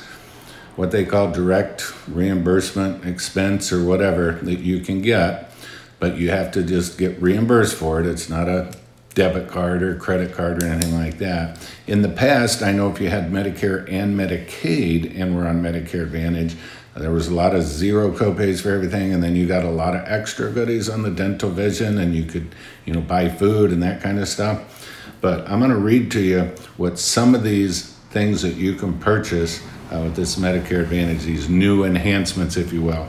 what 0.75 0.91
they 0.91 1.05
call 1.05 1.31
direct 1.31 1.93
reimbursement 2.07 3.05
expense 3.05 3.71
or 3.71 3.83
whatever 3.83 4.33
that 4.43 4.59
you 4.59 4.79
can 4.81 5.01
get, 5.01 5.51
but 5.99 6.17
you 6.17 6.29
have 6.29 6.51
to 6.51 6.63
just 6.63 6.97
get 6.97 7.21
reimbursed 7.21 7.75
for 7.75 7.99
it. 7.99 8.05
It's 8.05 8.29
not 8.29 8.49
a 8.49 8.73
debit 9.15 9.47
card 9.47 9.81
or 9.81 9.95
credit 9.95 10.33
card 10.33 10.61
or 10.61 10.67
anything 10.67 10.93
like 10.93 11.17
that. 11.17 11.57
In 11.87 12.03
the 12.03 12.09
past, 12.09 12.61
I 12.61 12.71
know 12.71 12.91
if 12.91 13.01
you 13.01 13.09
had 13.09 13.31
Medicare 13.31 13.91
and 13.91 14.15
Medicaid 14.17 15.19
and 15.19 15.35
were 15.35 15.47
on 15.47 15.63
Medicare 15.63 16.03
Advantage, 16.03 16.55
there 16.95 17.11
was 17.11 17.27
a 17.27 17.33
lot 17.33 17.55
of 17.55 17.63
zero 17.63 18.11
copays 18.11 18.61
for 18.61 18.71
everything, 18.71 19.13
and 19.13 19.21
then 19.21 19.35
you 19.35 19.47
got 19.47 19.65
a 19.65 19.69
lot 19.69 19.95
of 19.95 20.03
extra 20.05 20.49
goodies 20.49 20.87
on 20.87 21.01
the 21.01 21.11
dental 21.11 21.49
vision, 21.49 21.97
and 21.97 22.15
you 22.15 22.23
could, 22.23 22.55
you 22.85 22.93
know, 22.93 23.01
buy 23.01 23.27
food 23.27 23.71
and 23.71 23.83
that 23.83 24.01
kind 24.01 24.19
of 24.19 24.27
stuff. 24.29 24.87
But 25.19 25.49
I'm 25.49 25.59
going 25.59 25.71
to 25.71 25.77
read 25.77 26.11
to 26.11 26.21
you 26.21 26.41
what 26.77 26.99
some 26.99 27.35
of 27.35 27.43
these 27.43 27.91
things 28.11 28.41
that 28.43 28.55
you 28.55 28.75
can 28.75 28.97
purchase 28.99 29.61
uh, 29.91 30.01
with 30.03 30.15
this 30.15 30.37
Medicare 30.37 30.81
Advantage, 30.83 31.23
these 31.23 31.49
new 31.49 31.83
enhancements, 31.83 32.55
if 32.55 32.71
you 32.71 32.81
will. 32.81 33.07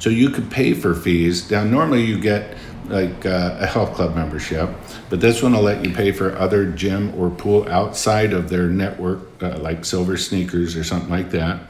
So 0.00 0.10
you 0.10 0.30
could 0.30 0.50
pay 0.50 0.74
for 0.74 0.94
fees. 0.94 1.48
Now, 1.50 1.64
normally 1.64 2.04
you 2.04 2.20
get 2.20 2.56
like 2.88 3.26
uh, 3.26 3.56
a 3.60 3.66
health 3.66 3.94
club 3.94 4.14
membership, 4.14 4.70
but 5.10 5.20
this 5.20 5.42
one 5.42 5.52
will 5.52 5.62
let 5.62 5.84
you 5.84 5.92
pay 5.92 6.12
for 6.12 6.36
other 6.36 6.70
gym 6.70 7.14
or 7.14 7.30
pool 7.30 7.68
outside 7.68 8.32
of 8.32 8.48
their 8.48 8.68
network, 8.68 9.42
uh, 9.42 9.58
like 9.58 9.84
Silver 9.84 10.16
Sneakers 10.16 10.76
or 10.76 10.84
something 10.84 11.10
like 11.10 11.30
that. 11.30 11.60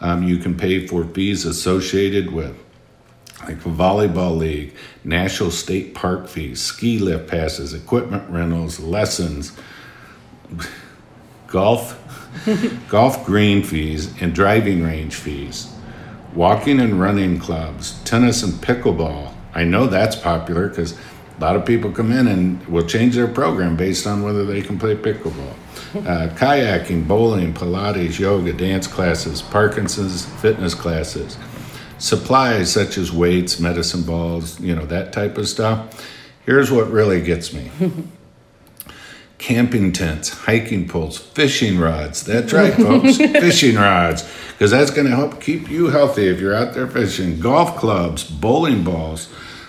Um, 0.00 0.22
you 0.22 0.38
can 0.38 0.56
pay 0.56 0.86
for 0.86 1.04
fees 1.04 1.44
associated 1.44 2.32
with 2.32 2.56
like 3.44 3.58
volleyball 3.60 4.36
league, 4.36 4.74
national 5.04 5.50
state 5.50 5.94
park 5.94 6.28
fees, 6.28 6.60
ski 6.60 6.98
lift 6.98 7.28
passes, 7.28 7.72
equipment 7.72 8.28
rentals, 8.28 8.80
lessons, 8.80 9.56
golf, 11.46 11.96
golf 12.88 13.24
green 13.24 13.62
fees, 13.62 14.12
and 14.20 14.34
driving 14.34 14.82
range 14.82 15.14
fees, 15.14 15.72
walking 16.34 16.80
and 16.80 17.00
running 17.00 17.38
clubs, 17.38 18.00
tennis 18.04 18.42
and 18.42 18.54
pickleball. 18.54 19.34
I 19.58 19.64
know 19.64 19.88
that's 19.88 20.14
popular 20.14 20.68
because 20.68 20.92
a 20.92 21.40
lot 21.40 21.56
of 21.56 21.66
people 21.66 21.90
come 21.90 22.12
in 22.12 22.28
and 22.28 22.64
will 22.68 22.86
change 22.86 23.16
their 23.16 23.26
program 23.26 23.76
based 23.76 24.06
on 24.06 24.22
whether 24.22 24.44
they 24.44 24.62
can 24.62 24.78
play 24.78 24.94
pickleball. 24.94 25.54
Uh, 25.94 26.28
kayaking, 26.36 27.08
bowling, 27.08 27.52
Pilates, 27.52 28.20
yoga, 28.20 28.52
dance 28.52 28.86
classes, 28.86 29.42
Parkinson's 29.42 30.26
fitness 30.40 30.74
classes, 30.74 31.36
supplies 31.98 32.70
such 32.70 32.98
as 32.98 33.10
weights, 33.10 33.58
medicine 33.58 34.02
balls, 34.04 34.60
you 34.60 34.76
know, 34.76 34.86
that 34.86 35.12
type 35.12 35.36
of 35.38 35.48
stuff. 35.48 36.08
Here's 36.46 36.70
what 36.70 36.88
really 36.90 37.20
gets 37.20 37.52
me 37.52 37.70
camping 39.38 39.92
tents, 39.92 40.28
hiking 40.30 40.86
poles, 40.88 41.18
fishing 41.18 41.78
rods. 41.78 42.24
That's 42.24 42.52
right, 42.52 42.74
folks, 42.74 43.16
fishing 43.16 43.76
rods, 43.76 44.28
because 44.52 44.70
that's 44.70 44.90
going 44.90 45.08
to 45.08 45.16
help 45.16 45.40
keep 45.40 45.68
you 45.68 45.88
healthy 45.88 46.26
if 46.28 46.40
you're 46.40 46.54
out 46.54 46.74
there 46.74 46.86
fishing. 46.86 47.40
Golf 47.40 47.76
clubs, 47.76 48.24
bowling 48.24 48.84
balls. 48.84 49.28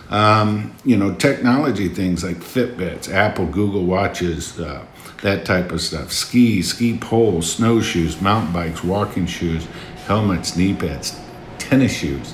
Um, 0.09 0.75
you 0.83 0.97
know, 0.97 1.13
technology 1.13 1.87
things 1.87 2.23
like 2.23 2.37
Fitbits, 2.37 3.11
Apple, 3.11 3.45
Google 3.45 3.85
watches, 3.85 4.59
uh, 4.59 4.85
that 5.21 5.45
type 5.45 5.71
of 5.71 5.81
stuff. 5.81 6.11
Ski, 6.11 6.61
ski 6.61 6.97
poles, 6.97 7.51
snowshoes, 7.51 8.19
mountain 8.21 8.51
bikes, 8.51 8.83
walking 8.83 9.27
shoes, 9.27 9.67
helmets, 10.07 10.55
knee 10.55 10.73
pads, 10.73 11.19
tennis 11.59 11.95
shoes. 11.95 12.33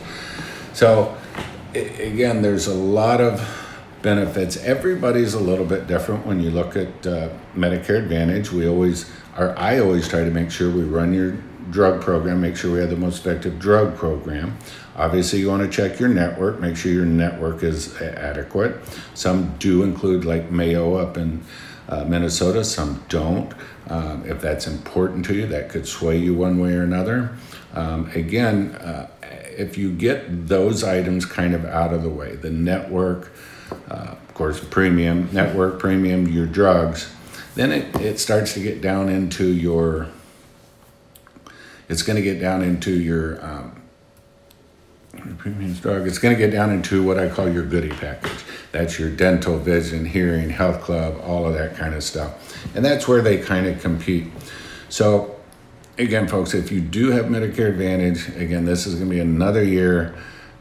So, 0.73 1.17
again, 1.73 2.41
there's 2.41 2.67
a 2.67 2.73
lot 2.73 3.19
of 3.19 3.41
benefits. 4.01 4.55
Everybody's 4.57 5.33
a 5.33 5.39
little 5.39 5.65
bit 5.65 5.87
different 5.87 6.25
when 6.25 6.39
you 6.39 6.51
look 6.51 6.77
at 6.77 7.07
uh, 7.07 7.29
Medicare 7.55 7.97
Advantage. 7.97 8.51
We 8.51 8.67
always, 8.67 9.11
or 9.37 9.57
I 9.57 9.79
always 9.79 10.07
try 10.07 10.23
to 10.23 10.31
make 10.31 10.51
sure 10.51 10.69
we 10.69 10.83
run 10.83 11.13
your 11.13 11.37
drug 11.71 12.01
program, 12.01 12.41
make 12.41 12.55
sure 12.55 12.71
we 12.71 12.79
have 12.79 12.89
the 12.89 12.95
most 12.95 13.25
effective 13.25 13.59
drug 13.59 13.95
program. 13.95 14.57
Obviously, 14.95 15.39
you 15.39 15.49
want 15.49 15.63
to 15.63 15.69
check 15.69 15.99
your 15.99 16.09
network, 16.09 16.59
make 16.59 16.77
sure 16.77 16.91
your 16.91 17.05
network 17.05 17.63
is 17.63 17.99
adequate. 18.01 18.75
Some 19.13 19.55
do 19.57 19.83
include 19.83 20.25
like 20.25 20.51
Mayo 20.51 20.95
up 20.95 21.17
in 21.17 21.43
uh, 21.89 22.05
Minnesota, 22.05 22.63
some 22.63 23.03
don't. 23.09 23.53
Um, 23.87 24.23
if 24.25 24.41
that's 24.41 24.67
important 24.67 25.25
to 25.25 25.35
you, 25.35 25.47
that 25.47 25.69
could 25.69 25.87
sway 25.87 26.17
you 26.17 26.33
one 26.33 26.59
way 26.59 26.73
or 26.73 26.83
another. 26.83 27.35
Um, 27.73 28.09
again, 28.15 28.71
uh, 28.75 29.09
if 29.57 29.77
you 29.77 29.91
get 29.91 30.47
those 30.47 30.83
items 30.83 31.25
kind 31.25 31.53
of 31.53 31.65
out 31.65 31.93
of 31.93 32.01
the 32.01 32.09
way, 32.09 32.35
the 32.35 32.49
network, 32.49 33.31
uh, 33.89 34.15
of 34.27 34.33
course, 34.33 34.63
premium, 34.63 35.29
network 35.31 35.79
premium, 35.79 36.27
your 36.27 36.45
drugs, 36.45 37.11
then 37.55 37.71
it, 37.71 38.01
it 38.01 38.19
starts 38.19 38.53
to 38.53 38.59
get 38.59 38.81
down 38.81 39.09
into 39.09 39.47
your, 39.47 40.09
it's 41.89 42.01
going 42.01 42.15
to 42.15 42.21
get 42.21 42.39
down 42.39 42.61
into 42.61 42.91
your 42.91 43.43
um, 43.45 43.81
premium 45.37 45.73
drug. 45.73 46.07
It's 46.07 46.17
going 46.17 46.35
to 46.35 46.39
get 46.39 46.51
down 46.51 46.71
into 46.71 47.03
what 47.03 47.17
I 47.17 47.29
call 47.29 47.49
your 47.49 47.65
goodie 47.65 47.89
package. 47.89 48.43
That's 48.71 48.99
your 48.99 49.09
dental, 49.09 49.57
vision, 49.57 50.05
hearing, 50.05 50.49
health 50.49 50.81
club, 50.81 51.19
all 51.23 51.45
of 51.45 51.53
that 51.53 51.75
kind 51.75 51.93
of 51.93 52.03
stuff. 52.03 52.57
And 52.75 52.83
that's 52.83 53.07
where 53.07 53.21
they 53.21 53.37
kind 53.37 53.67
of 53.67 53.81
compete. 53.81 54.27
So, 54.89 55.35
again, 55.97 56.27
folks, 56.27 56.53
if 56.53 56.71
you 56.71 56.81
do 56.81 57.11
have 57.11 57.25
Medicare 57.25 57.69
Advantage, 57.69 58.29
again, 58.35 58.65
this 58.65 58.85
is 58.85 58.95
going 58.95 59.09
to 59.09 59.15
be 59.15 59.21
another 59.21 59.63
year. 59.63 60.15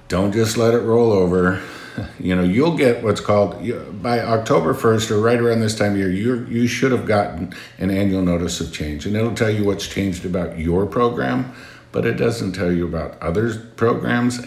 Don't 0.08 0.32
just 0.32 0.56
let 0.56 0.74
it 0.74 0.80
roll 0.80 1.12
over 1.12 1.60
you 2.18 2.34
know 2.34 2.42
you'll 2.42 2.76
get 2.76 3.02
what's 3.02 3.20
called 3.20 3.60
by 4.02 4.20
october 4.20 4.74
1st 4.74 5.10
or 5.10 5.20
right 5.20 5.38
around 5.38 5.60
this 5.60 5.74
time 5.74 5.92
of 5.92 5.98
year 5.98 6.10
you 6.10 6.44
you 6.46 6.66
should 6.66 6.92
have 6.92 7.06
gotten 7.06 7.54
an 7.78 7.90
annual 7.90 8.22
notice 8.22 8.60
of 8.60 8.72
change. 8.72 9.06
And 9.06 9.16
it'll 9.16 9.34
tell 9.34 9.50
you 9.50 9.64
what's 9.64 9.86
changed 9.86 10.24
about 10.24 10.58
your 10.58 10.86
program 10.86 11.54
but 11.92 12.04
it 12.04 12.14
doesn't 12.14 12.52
tell 12.52 12.72
you 12.72 12.84
about 12.84 13.20
others 13.22 13.56
programs. 13.76 14.40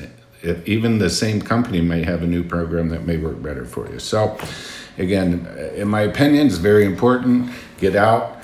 Even 0.66 0.98
the 0.98 1.10
same 1.10 1.42
company 1.42 1.80
may 1.80 2.04
have 2.04 2.22
a 2.22 2.28
new 2.28 2.44
program 2.44 2.90
that 2.90 3.06
may 3.06 3.18
work 3.18 3.42
better 3.42 3.66
for 3.66 3.90
you. 3.92 4.00
So 4.00 4.38
again 4.98 5.48
in 5.76 5.88
my 5.88 6.02
opinion 6.02 6.48
it's 6.48 6.58
very 6.58 6.86
important. 6.86 7.52
Get 7.78 7.96
out 7.96 8.37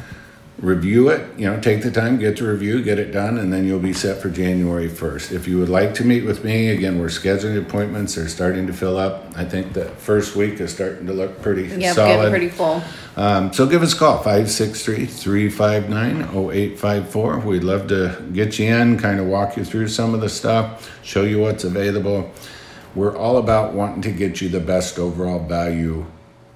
review 0.64 1.10
it, 1.10 1.38
you 1.38 1.46
know, 1.46 1.60
take 1.60 1.84
the 1.84 1.92
time, 1.92 2.18
get 2.18 2.38
to 2.38 2.48
review, 2.48 2.82
get 2.82 2.98
it 2.98 3.12
done, 3.12 3.38
and 3.38 3.52
then 3.52 3.66
you'll 3.68 3.80
be 3.80 3.92
set 3.92 4.22
for 4.22 4.30
January 4.30 4.88
1st. 4.88 5.34
If 5.34 5.46
you 5.46 5.60
would 5.60 5.68
like 5.68 5.94
to 5.96 6.06
meet 6.06 6.24
with 6.24 6.46
me, 6.46 6.70
again, 6.70 7.00
we're 7.00 7.08
scheduling 7.08 7.60
appointments. 7.60 8.16
They're 8.16 8.30
starting 8.30 8.66
to 8.68 8.74
fill 8.74 8.98
up. 8.98 9.26
I 9.36 9.44
think 9.44 9.74
the 9.74 9.86
first 9.86 10.38
week 10.38 10.62
is 10.62 10.74
starting 10.74 11.06
to 11.08 11.14
look 11.14 11.42
pretty 11.42 11.64
Yeah, 11.64 11.92
solid. 11.92 12.16
getting 12.16 12.30
pretty 12.32 12.50
full. 12.50 12.82
Um, 13.18 13.52
so 13.52 13.68
give 13.68 13.84
us 13.84 13.94
a 13.94 13.98
call, 13.98 14.18
563 14.20 15.06
359 15.06 16.22
0854. 16.34 17.40
We'd 17.40 17.64
love 17.66 17.88
to 17.90 18.24
get 18.32 18.58
you 18.58 18.74
in, 18.74 18.98
kind 18.98 19.20
of 19.20 19.26
walk 19.26 19.58
you 19.58 19.66
through 19.66 19.90
some 19.90 20.14
of 20.14 20.22
the 20.22 20.30
stuff, 20.30 20.90
show 21.04 21.24
you 21.24 21.40
what's 21.40 21.66
available. 21.66 22.32
We're 22.96 23.18
all 23.18 23.38
about 23.38 23.74
wanting 23.74 24.02
to 24.04 24.12
get 24.12 24.40
you 24.40 24.48
the 24.48 24.62
best 24.62 24.98
overall 24.98 25.46
value 25.46 26.06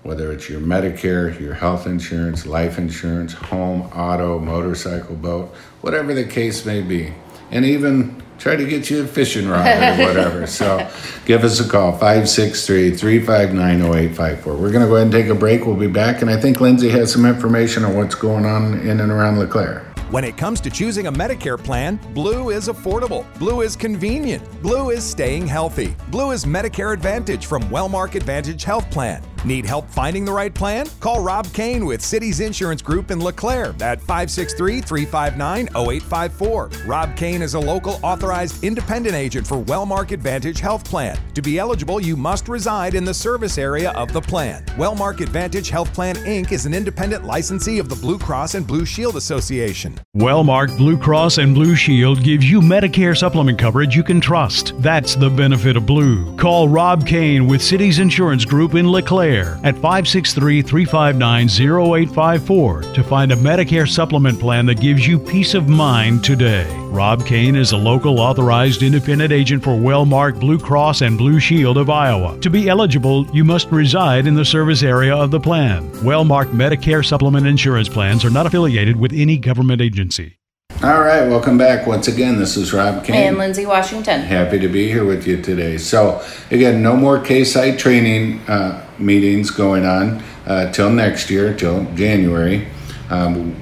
whether 0.08 0.32
it's 0.32 0.48
your 0.48 0.62
Medicare, 0.62 1.38
your 1.38 1.54
health 1.54 1.86
insurance, 1.86 2.46
life 2.46 2.78
insurance, 2.78 3.34
home, 3.34 3.82
auto, 3.94 4.40
motorcycle, 4.40 5.18
boat, 5.18 5.54
whatever 5.82 6.14
the 6.14 6.24
case 6.24 6.66
may 6.66 6.82
be. 6.82 7.14
And 7.52 7.66
even 7.66 8.24
try 8.38 8.56
to 8.56 8.66
get 8.66 8.90
you 8.90 9.04
a 9.04 9.06
fishing 9.06 9.50
rod 9.50 9.68
or 9.68 10.06
whatever. 10.08 10.48
so 10.48 10.90
give 11.26 11.44
us 11.44 11.60
a 11.60 11.70
call, 11.70 11.92
563 11.92 12.96
359 12.96 13.82
0854. 13.82 14.56
We're 14.56 14.72
going 14.72 14.82
to 14.82 14.88
go 14.88 14.96
ahead 14.96 15.08
and 15.08 15.12
take 15.12 15.28
a 15.28 15.36
break. 15.36 15.66
We'll 15.66 15.76
be 15.76 15.88
back. 15.88 16.22
And 16.22 16.32
I 16.32 16.40
think 16.40 16.62
Lindsay 16.62 16.88
has 16.88 17.12
some 17.12 17.26
information 17.26 17.84
on 17.84 17.94
what's 17.98 18.16
going 18.16 18.46
on 18.46 18.80
in 18.88 19.02
and 19.02 19.12
around 19.12 19.40
LeClaire. 19.40 19.84
When 20.10 20.24
it 20.24 20.38
comes 20.38 20.62
to 20.62 20.70
choosing 20.70 21.08
a 21.08 21.12
Medicare 21.12 21.62
plan, 21.62 22.00
Blue 22.14 22.52
is 22.52 22.70
affordable. 22.70 23.26
Blue 23.40 23.60
is 23.60 23.76
convenient. 23.76 24.42
Blue 24.62 24.92
is 24.92 25.04
staying 25.04 25.48
healthy. 25.48 25.98
Blue 26.12 26.32
is 26.32 26.46
Medicare 26.46 26.94
Advantage 26.94 27.46
from 27.46 27.62
Wellmark 27.64 28.16
Advantage 28.16 28.64
Health 28.64 28.90
Plan. 28.90 29.22
Need 29.46 29.66
help 29.66 29.90
finding 29.90 30.26
the 30.26 30.32
right 30.32 30.54
plan? 30.54 30.88
Call 31.00 31.22
Rob 31.22 31.52
Kane 31.54 31.86
with 31.86 32.02
Cities 32.02 32.40
Insurance 32.40 32.82
Group 32.82 33.12
in 33.12 33.20
LeClaire 33.20 33.76
at 33.82 34.00
563 34.00 34.82
359 34.82 35.68
0854. 35.76 36.70
Rob 36.86 37.16
Kane 37.16 37.42
is 37.42 37.54
a 37.54 37.60
local 37.60 38.00
authorized 38.04 38.64
independent 38.64 39.16
agent 39.16 39.46
for 39.46 39.58
Wellmark 39.64 40.12
Advantage 40.12 40.60
Health 40.60 40.84
Plan. 40.84 41.18
To 41.36 41.42
be 41.42 41.60
eligible, 41.60 42.02
you 42.02 42.18
must 42.18 42.50
reside 42.50 42.96
in 42.96 43.06
the 43.06 43.14
service 43.14 43.58
area 43.58 43.92
of 43.92 44.12
the 44.12 44.22
plan. 44.22 44.64
Wellmark 44.78 45.22
Advantage 45.22 45.70
Health 45.70 45.94
Plan 45.94 46.16
Inc. 46.18 46.52
is 46.52 46.66
an 46.66 46.74
independent 46.74 47.24
licensee 47.24 47.80
of 47.80 47.90
the 47.90 47.96
Blue 47.96 48.18
Cross 48.18 48.56
and 48.56 48.66
Blue 48.66 48.86
Shield 48.86 49.16
Association. 49.16 50.00
Wellmark 50.16 50.76
Blue 50.78 50.98
Cross 50.98 51.38
and 51.38 51.54
Blue 51.54 51.76
Shield 51.76 52.24
gives 52.24 52.50
you 52.50 52.60
Medicare 52.60 53.16
supplement 53.16 53.60
coverage 53.60 53.96
you 53.96 54.04
can 54.04 54.20
trust. 54.20 54.74
That's 54.82 55.16
the 55.16 55.30
benefit 55.30 55.78
of 55.78 55.86
Blue. 55.86 56.36
Call 56.38 56.68
Rob 56.68 57.06
Kane 57.06 57.48
with 57.48 57.62
Cities 57.62 58.00
Insurance 58.00 58.44
Group 58.44 58.76
in 58.76 58.90
LeClaire 58.90 59.27
at 59.28 59.76
563 59.76 60.62
359 60.62 61.48
0854 61.48 62.82
to 62.94 63.04
find 63.04 63.32
a 63.32 63.36
Medicare 63.36 63.88
supplement 63.88 64.40
plan 64.40 64.66
that 64.66 64.80
gives 64.80 65.06
you 65.06 65.20
peace 65.20 65.54
of 65.54 65.68
mind 65.68 66.24
today. 66.24 66.68
Rob 66.88 67.26
Kane 67.26 67.56
is 67.56 67.74
a 67.74 67.78
local 67.78 68.20
authorized 68.20 68.82
independent 68.82 69.32
agent 69.32 69.64
for 69.64 69.72
Wellmark 69.72 70.40
Blue 70.40 70.58
Cross 70.58 71.02
and 71.02 71.18
Blue 71.18 71.40
Shield 71.40 71.78
of 71.78 71.90
Iowa. 71.90 72.40
To 72.40 72.50
be 72.50 72.70
eligible, 72.70 73.28
you 73.34 73.44
must 73.44 73.70
reside 73.72 74.28
in 74.28 74.36
the 74.36 74.46
service 74.46 74.84
area 74.84 75.16
of 75.16 75.32
the 75.32 75.40
plan. 75.40 75.92
Wellmark 75.98 76.52
Medicare 76.52 77.06
supplement 77.06 77.46
insurance 77.46 77.90
plans 77.90 78.24
are 78.24 78.30
not 78.30 78.46
affiliated 78.46 78.96
with 78.96 79.12
any 79.14 79.38
government 79.38 79.82
agency. 79.82 80.38
All 80.84 81.02
right, 81.02 81.28
welcome 81.28 81.58
back. 81.58 81.88
Once 81.88 82.08
again, 82.08 82.38
this 82.38 82.56
is 82.56 82.72
Rob 82.72 83.04
Kane. 83.04 83.16
And 83.16 83.38
Lindsay 83.40 83.66
Washington. 83.66 84.22
Happy 84.22 84.60
to 84.60 84.68
be 84.68 84.88
here 84.88 85.04
with 85.04 85.26
you 85.26 85.42
today. 85.42 85.80
So, 85.80 86.24
again, 86.52 86.84
no 86.84 86.96
more 86.96 87.20
K 87.20 87.46
site 87.46 87.80
training 87.80 88.42
uh, 88.42 88.86
meetings 89.00 89.50
going 89.50 89.88
on 89.88 90.24
uh, 90.46 90.72
till 90.72 90.92
next 90.92 91.32
year, 91.32 91.56
till 91.56 91.84
January. 91.96 92.68
Um, 93.10 93.56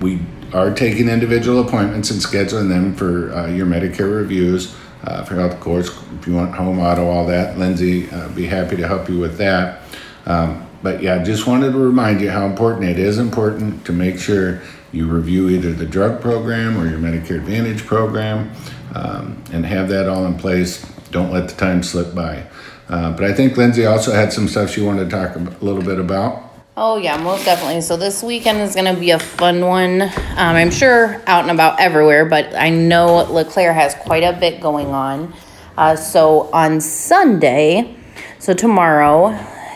we 0.00 0.18
are 0.52 0.74
taking 0.74 1.08
individual 1.08 1.66
appointments 1.66 2.10
and 2.10 2.20
scheduling 2.20 2.68
them 2.68 2.96
for 2.96 3.32
uh, 3.32 3.46
your 3.46 3.66
Medicare 3.66 4.12
reviews, 4.12 4.74
uh, 5.04 5.22
for 5.22 5.36
health 5.36 5.60
course, 5.60 5.96
if 6.18 6.26
you 6.26 6.34
want 6.34 6.52
home 6.52 6.80
auto, 6.80 7.08
all 7.08 7.26
that. 7.28 7.58
Lindsay, 7.58 8.10
uh, 8.10 8.28
be 8.30 8.44
happy 8.44 8.76
to 8.76 8.88
help 8.88 9.08
you 9.08 9.20
with 9.20 9.38
that. 9.38 9.82
Um, 10.26 10.66
but 10.84 11.02
yeah, 11.02 11.24
just 11.24 11.46
wanted 11.46 11.72
to 11.72 11.78
remind 11.78 12.20
you 12.20 12.30
how 12.30 12.44
important 12.44 12.84
it 12.84 12.98
is 12.98 13.16
important 13.16 13.86
to 13.86 13.92
make 13.92 14.18
sure 14.18 14.60
you 14.92 15.08
review 15.08 15.48
either 15.48 15.72
the 15.72 15.86
drug 15.86 16.20
program 16.20 16.76
or 16.76 16.86
your 16.86 16.98
Medicare 16.98 17.36
Advantage 17.36 17.86
program 17.86 18.52
um, 18.94 19.42
and 19.50 19.64
have 19.64 19.88
that 19.88 20.10
all 20.10 20.26
in 20.26 20.36
place. 20.36 20.84
Don't 21.10 21.32
let 21.32 21.48
the 21.48 21.54
time 21.54 21.82
slip 21.82 22.14
by. 22.14 22.46
Uh, 22.90 23.12
but 23.12 23.24
I 23.24 23.32
think 23.32 23.56
Lindsay 23.56 23.86
also 23.86 24.12
had 24.12 24.30
some 24.30 24.46
stuff 24.46 24.70
she 24.70 24.82
wanted 24.82 25.08
to 25.08 25.10
talk 25.10 25.34
a 25.36 25.64
little 25.64 25.82
bit 25.82 25.98
about. 25.98 26.52
Oh, 26.76 26.98
yeah, 26.98 27.16
most 27.16 27.46
definitely. 27.46 27.80
So, 27.80 27.96
this 27.96 28.22
weekend 28.22 28.58
is 28.58 28.74
going 28.74 28.92
to 28.92 29.00
be 29.00 29.10
a 29.10 29.18
fun 29.18 29.64
one. 29.64 30.02
Um, 30.02 30.10
I'm 30.36 30.70
sure 30.70 31.22
out 31.26 31.44
and 31.44 31.50
about 31.50 31.80
everywhere, 31.80 32.26
but 32.26 32.54
I 32.54 32.68
know 32.68 33.24
LeClaire 33.32 33.72
has 33.72 33.94
quite 33.94 34.22
a 34.22 34.38
bit 34.38 34.60
going 34.60 34.88
on. 34.88 35.32
Uh, 35.78 35.96
so, 35.96 36.50
on 36.52 36.82
Sunday, 36.82 37.96
so 38.38 38.52
tomorrow, 38.52 39.30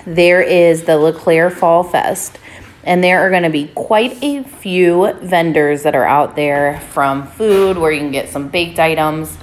there 0.08 0.40
is 0.42 0.84
the 0.84 0.96
LeClaire 0.96 1.50
Fall 1.50 1.82
Fest. 1.82 2.38
And 2.84 3.04
there 3.04 3.20
are 3.20 3.28
going 3.28 3.42
to 3.42 3.50
be 3.50 3.68
quite 3.74 4.22
a 4.22 4.42
few 4.42 5.12
vendors 5.20 5.82
that 5.82 5.94
are 5.94 6.06
out 6.06 6.36
there 6.36 6.80
from 6.92 7.26
food, 7.26 7.76
where 7.76 7.92
you 7.92 8.00
can 8.00 8.10
get 8.10 8.30
some 8.30 8.48
baked 8.48 8.78
items, 8.78 9.36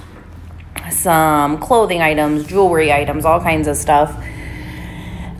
some 0.90 1.58
clothing 1.58 2.02
items, 2.02 2.44
jewelry 2.46 2.92
items, 2.92 3.24
all 3.24 3.40
kinds 3.40 3.68
of 3.68 3.76
stuff 3.76 4.20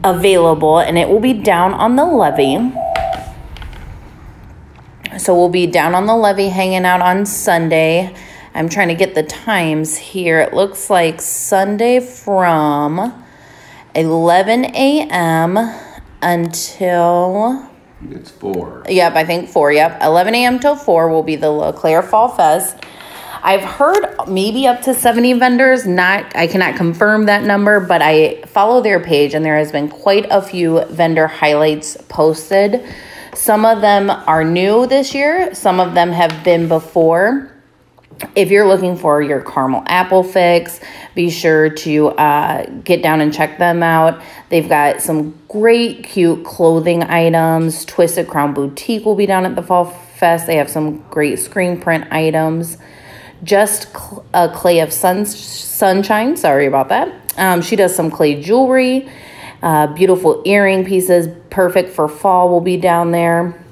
available. 0.04 0.78
And 0.78 0.96
it 0.96 1.08
will 1.08 1.18
be 1.18 1.32
down 1.32 1.74
on 1.74 1.96
the 1.96 2.04
levee. 2.04 2.72
So 5.18 5.34
we'll 5.34 5.48
be 5.48 5.66
down 5.66 5.96
on 5.96 6.06
the 6.06 6.14
levee 6.14 6.50
hanging 6.50 6.84
out 6.84 7.00
on 7.00 7.26
Sunday. 7.26 8.14
I'm 8.54 8.68
trying 8.68 8.88
to 8.88 8.94
get 8.94 9.16
the 9.16 9.24
times 9.24 9.96
here. 9.96 10.38
It 10.40 10.54
looks 10.54 10.88
like 10.88 11.20
Sunday 11.20 11.98
from 11.98 13.24
11 13.96 14.66
a.m. 14.76 15.56
until 16.20 17.66
it's 18.10 18.30
four. 18.30 18.84
Yep, 18.86 19.14
I 19.14 19.24
think 19.24 19.48
four. 19.48 19.72
Yep, 19.72 20.02
11 20.02 20.34
a.m. 20.34 20.58
till 20.58 20.76
four 20.76 21.08
will 21.08 21.22
be 21.22 21.36
the 21.36 21.50
LeClaire 21.50 22.02
Fall 22.02 22.28
Fest. 22.28 22.76
I've 23.42 23.62
heard 23.62 24.28
maybe 24.28 24.66
up 24.66 24.82
to 24.82 24.92
70 24.92 25.34
vendors. 25.34 25.86
Not, 25.86 26.36
I 26.36 26.46
cannot 26.46 26.76
confirm 26.76 27.24
that 27.26 27.44
number, 27.44 27.80
but 27.80 28.02
I 28.02 28.42
follow 28.42 28.82
their 28.82 29.00
page, 29.00 29.32
and 29.32 29.42
there 29.42 29.56
has 29.56 29.72
been 29.72 29.88
quite 29.88 30.26
a 30.30 30.42
few 30.42 30.84
vendor 30.86 31.26
highlights 31.26 31.96
posted. 32.08 32.84
Some 33.34 33.64
of 33.64 33.80
them 33.80 34.10
are 34.10 34.44
new 34.44 34.86
this 34.86 35.14
year. 35.14 35.54
Some 35.54 35.80
of 35.80 35.94
them 35.94 36.12
have 36.12 36.44
been 36.44 36.68
before. 36.68 37.50
If 38.34 38.50
you're 38.50 38.66
looking 38.66 38.96
for 38.96 39.20
your 39.22 39.42
caramel 39.42 39.82
apple 39.86 40.22
fix, 40.22 40.80
be 41.14 41.28
sure 41.28 41.68
to 41.70 42.08
uh, 42.08 42.66
get 42.84 43.02
down 43.02 43.20
and 43.20 43.32
check 43.32 43.58
them 43.58 43.82
out. 43.82 44.22
They've 44.48 44.68
got 44.68 45.02
some 45.02 45.38
great, 45.48 46.04
cute 46.04 46.44
clothing 46.44 47.02
items. 47.02 47.84
Twisted 47.84 48.28
Crown 48.28 48.54
Boutique 48.54 49.04
will 49.04 49.16
be 49.16 49.26
down 49.26 49.44
at 49.44 49.54
the 49.54 49.62
Fall 49.62 49.84
Fest. 49.84 50.46
They 50.46 50.56
have 50.56 50.70
some 50.70 50.98
great 51.10 51.38
screen 51.38 51.80
print 51.80 52.10
items. 52.10 52.78
Just 53.42 53.88
a 54.32 54.48
clay 54.48 54.80
of 54.80 54.92
sun, 54.92 55.26
sunshine. 55.26 56.36
Sorry 56.36 56.66
about 56.66 56.88
that. 56.88 57.12
Um, 57.36 57.60
she 57.60 57.76
does 57.76 57.94
some 57.94 58.10
clay 58.10 58.40
jewelry, 58.40 59.10
uh, 59.62 59.88
beautiful 59.88 60.42
earring 60.46 60.86
pieces, 60.86 61.28
perfect 61.50 61.90
for 61.90 62.08
fall. 62.08 62.48
Will 62.48 62.62
be 62.62 62.78
down 62.78 63.10
there. 63.10 63.62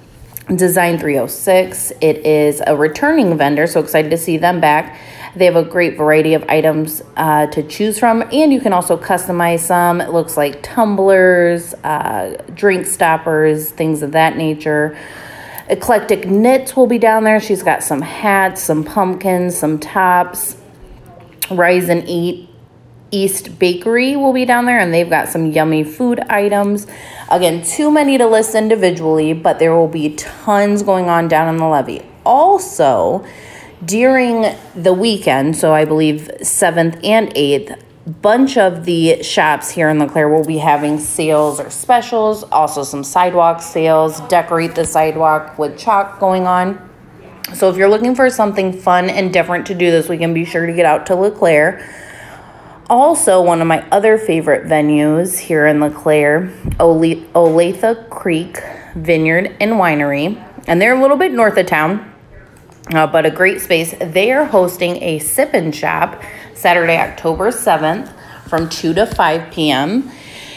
Design 0.49 0.99
306. 0.99 1.93
It 2.03 2.19
is 2.27 2.63
a 2.67 2.77
returning 2.77 3.37
vendor, 3.39 3.67
so 3.67 3.81
excited 3.81 4.11
to 4.11 4.19
see 4.19 4.37
them 4.37 4.61
back. 4.61 4.99
They 5.35 5.47
have 5.47 5.57
a 5.57 5.65
great 5.65 5.97
variety 5.97 6.35
of 6.35 6.45
items 6.49 7.03
uh, 7.17 7.47
to 7.47 7.63
choose 7.63 7.99
from, 7.99 8.23
and 8.31 8.53
you 8.53 8.61
can 8.61 8.75
also 8.75 8.99
customize 8.99 9.61
some. 9.61 10.03
It 10.03 10.11
looks 10.11 10.37
like 10.37 10.63
tumblers, 10.63 11.73
uh, 11.83 12.43
drink 12.55 12.87
stoppers, 12.87 13.71
things 13.71 14.03
of 14.03 14.13
that 14.13 14.37
nature. 14.37 14.99
Eclectic 15.69 16.27
Knits 16.29 16.77
will 16.77 16.87
be 16.87 16.99
down 16.99 17.25
there. 17.25 17.41
She's 17.41 17.63
got 17.63 17.83
some 17.83 18.03
hats, 18.03 18.63
some 18.63 18.85
pumpkins, 18.85 19.57
some 19.57 19.79
tops. 19.79 20.59
Rise 21.51 21.89
and 21.89 22.07
Eat 22.07 22.51
East 23.11 23.59
Bakery 23.59 24.17
will 24.17 24.33
be 24.33 24.45
down 24.45 24.67
there, 24.67 24.79
and 24.79 24.93
they've 24.93 25.09
got 25.09 25.29
some 25.29 25.47
yummy 25.53 25.85
food 25.85 26.21
items. 26.21 26.87
Again, 27.31 27.63
too 27.65 27.91
many 27.91 28.19
to 28.19 28.27
list 28.27 28.55
individually, 28.55 29.33
but 29.33 29.59
there 29.59 29.75
will 29.75 29.89
be 29.89 30.15
tons 30.15 30.83
going 30.83 31.09
on 31.09 31.29
down 31.29 31.49
on 31.49 31.57
the 31.59 31.67
levee. 31.67 32.03
Also, 32.25 33.25
during 33.85 34.57
the 34.75 34.93
weekend, 34.93 35.57
so 35.57 35.75
I 35.75 35.85
believe 35.85 36.31
7th 36.41 37.05
and 37.05 37.29
8th, 37.35 37.81
bunch 38.07 38.57
of 38.59 38.85
the 38.85 39.23
shops 39.23 39.71
here 39.71 39.89
in 39.89 39.99
LeClaire 39.99 40.29
will 40.29 40.45
be 40.45 40.59
having 40.59 40.99
sales 40.99 41.59
or 41.59 41.71
specials, 41.71 42.43
also 42.45 42.83
some 42.83 43.03
sidewalk 43.03 43.63
sales, 43.63 44.21
decorate 44.23 44.75
the 44.75 44.85
sidewalk 44.85 45.59
with 45.59 45.79
chalk 45.79 46.19
going 46.21 46.47
on. 46.47 46.91
So 47.55 47.71
if 47.71 47.77
you're 47.77 47.89
looking 47.89 48.15
for 48.15 48.29
something 48.31 48.73
fun 48.73 49.09
and 49.09 49.33
different 49.33 49.67
to 49.67 49.75
do 49.75 49.91
this 49.91 50.09
weekend, 50.09 50.35
be 50.35 50.45
sure 50.45 50.67
to 50.67 50.73
get 50.73 50.85
out 50.85 51.07
to 51.07 51.15
LeClaire. 51.15 51.87
Also, 52.91 53.41
one 53.41 53.63
of 53.63 53.67
my 53.67 53.83
other 53.91 54.19
favorite 54.19 54.67
venues 54.67 55.39
here 55.39 55.67
in 55.67 55.81
LeClaire, 55.81 56.53
Ole- 56.79 57.25
Olathea 57.35 58.09
Creek 58.11 58.59
Vineyard 58.95 59.57
and 59.59 59.73
Winery, 59.73 60.43
and 60.67 60.81
they're 60.83 60.95
a 60.95 61.01
little 61.01 61.17
bit 61.17 61.33
north 61.33 61.57
of 61.57 61.67
town, 61.67 62.13
uh, 62.93 63.07
but 63.07 63.25
a 63.25 63.31
great 63.31 63.63
space. 63.63 63.95
They 63.99 64.33
are 64.33 64.45
hosting 64.45 65.03
a 65.03 65.19
sip 65.19 65.55
and 65.55 65.75
shop 65.75 66.23
Saturday, 66.55 66.99
October 66.99 67.51
7th 67.51 68.13
from 68.49 68.69
2 68.69 68.93
to 68.95 69.07
5 69.07 69.51
p.m. 69.51 70.11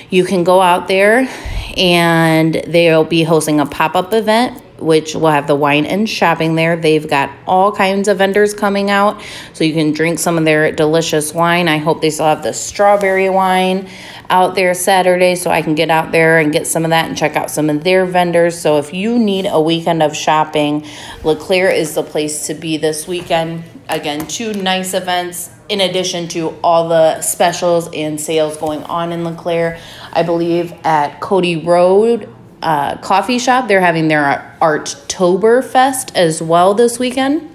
You 0.10 0.24
can 0.24 0.44
go 0.44 0.62
out 0.62 0.88
there 0.88 1.30
and 1.76 2.54
they'll 2.54 3.04
be 3.04 3.24
hosting 3.24 3.60
a 3.60 3.66
pop 3.66 3.96
up 3.96 4.14
event 4.14 4.64
which 4.80 5.16
will 5.16 5.30
have 5.30 5.48
the 5.48 5.56
wine 5.56 5.86
and 5.86 6.10
shopping 6.10 6.56
there. 6.56 6.76
They've 6.76 7.08
got 7.08 7.32
all 7.46 7.72
kinds 7.72 8.08
of 8.08 8.18
vendors 8.18 8.54
coming 8.54 8.90
out, 8.90 9.22
so 9.54 9.64
you 9.64 9.74
can 9.74 9.92
drink 9.94 10.20
some 10.20 10.38
of 10.38 10.46
their 10.46 10.72
delicious 10.72 11.34
wine. 11.34 11.68
I 11.68 11.78
hope 11.78 12.02
they 12.02 12.10
still 12.10 12.26
have 12.26 12.44
the 12.44 12.54
strawberry 12.54 13.30
wine 13.30 13.90
out 14.30 14.56
there 14.56 14.74
Saturday, 14.74 15.36
so 15.36 15.50
I 15.50 15.62
can 15.62 15.76
get 15.76 15.90
out 15.90 16.12
there 16.12 16.40
and 16.40 16.52
get 16.52 16.68
some 16.68 16.84
of 16.84 16.90
that 16.90 17.08
and 17.08 17.18
check 17.18 17.36
out 17.36 17.50
some 17.50 17.70
of 17.70 17.84
their 17.84 18.06
vendors. 18.06 18.60
So 18.60 18.78
if 18.78 18.94
you 18.94 19.18
need 19.18 19.46
a 19.46 19.60
weekend 19.60 20.04
of 20.04 20.16
shopping, 20.16 20.86
LeClaire 21.24 21.72
is 21.72 21.96
the 21.96 22.04
place 22.04 22.48
to 22.48 22.54
be 22.54 22.78
this 22.78 23.08
weekend. 23.08 23.64
Again, 23.90 24.28
two 24.28 24.54
nice 24.54 24.94
events 24.94 25.50
in 25.70 25.82
addition 25.82 26.28
to 26.30 26.58
all 26.64 26.90
the 26.90 27.22
specials 27.22 27.90
and 27.94 28.20
sales 28.20 28.58
going 28.58 28.84
on 28.84 29.12
in 29.12 29.24
LeClaire. 29.24 29.80
I 30.14 30.24
believe 30.24 30.74
at 30.84 31.20
Cody 31.20 31.58
Road 31.58 32.34
uh, 32.62 32.98
coffee 32.98 33.40
shop. 33.40 33.68
They're 33.68 33.82
having 33.82 34.08
their 34.08 34.56
Arttober 34.62 35.64
Fest 35.64 36.16
as 36.16 36.42
well 36.42 36.74
this 36.74 37.00
weekend. 37.00 37.54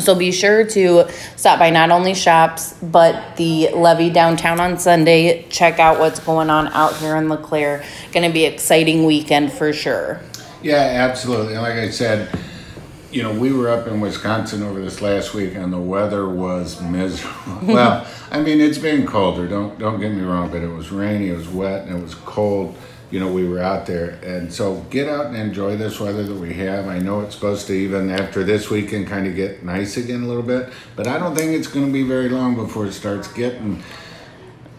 So 0.00 0.14
be 0.14 0.30
sure 0.30 0.66
to 0.66 1.08
stop 1.36 1.58
by 1.58 1.70
not 1.70 1.90
only 1.90 2.14
shops, 2.14 2.74
but 2.82 3.36
the 3.36 3.70
levee 3.72 4.10
downtown 4.10 4.60
on 4.60 4.78
Sunday. 4.78 5.46
Check 5.48 5.78
out 5.78 5.98
what's 5.98 6.20
going 6.20 6.50
on 6.50 6.68
out 6.68 6.96
here 6.96 7.16
in 7.16 7.30
LeClaire. 7.30 7.82
Going 8.12 8.26
to 8.26 8.32
be 8.32 8.44
exciting 8.44 9.06
weekend 9.06 9.52
for 9.52 9.72
sure. 9.72 10.20
Yeah, 10.62 10.76
absolutely. 10.76 11.56
Like 11.56 11.74
I 11.74 11.88
said, 11.88 12.28
you 13.16 13.22
know, 13.22 13.32
we 13.32 13.50
were 13.50 13.70
up 13.70 13.86
in 13.86 14.02
Wisconsin 14.02 14.62
over 14.62 14.78
this 14.78 15.00
last 15.00 15.32
week, 15.32 15.54
and 15.54 15.72
the 15.72 15.80
weather 15.80 16.28
was 16.28 16.82
miserable. 16.82 17.60
well, 17.62 18.06
I 18.30 18.40
mean, 18.40 18.60
it's 18.60 18.76
been 18.76 19.06
colder. 19.06 19.48
Don't 19.48 19.78
don't 19.78 19.98
get 19.98 20.12
me 20.12 20.20
wrong, 20.22 20.50
but 20.50 20.62
it 20.62 20.68
was 20.68 20.92
rainy, 20.92 21.30
it 21.30 21.36
was 21.36 21.48
wet, 21.48 21.88
and 21.88 21.96
it 21.98 22.02
was 22.02 22.14
cold. 22.14 22.76
You 23.10 23.20
know, 23.20 23.32
we 23.32 23.48
were 23.48 23.60
out 23.60 23.86
there, 23.86 24.18
and 24.22 24.52
so 24.52 24.84
get 24.90 25.08
out 25.08 25.26
and 25.26 25.36
enjoy 25.36 25.78
this 25.78 25.98
weather 25.98 26.24
that 26.24 26.34
we 26.34 26.52
have. 26.54 26.88
I 26.88 26.98
know 26.98 27.22
it's 27.22 27.34
supposed 27.34 27.66
to 27.68 27.72
even 27.72 28.10
after 28.10 28.44
this 28.44 28.68
weekend 28.68 29.06
kind 29.06 29.26
of 29.26 29.34
get 29.34 29.64
nice 29.64 29.96
again 29.96 30.24
a 30.24 30.26
little 30.26 30.42
bit, 30.42 30.70
but 30.94 31.06
I 31.06 31.18
don't 31.18 31.34
think 31.34 31.52
it's 31.52 31.68
going 31.68 31.86
to 31.86 31.92
be 31.92 32.02
very 32.02 32.28
long 32.28 32.54
before 32.54 32.84
it 32.84 32.92
starts 32.92 33.28
getting 33.28 33.82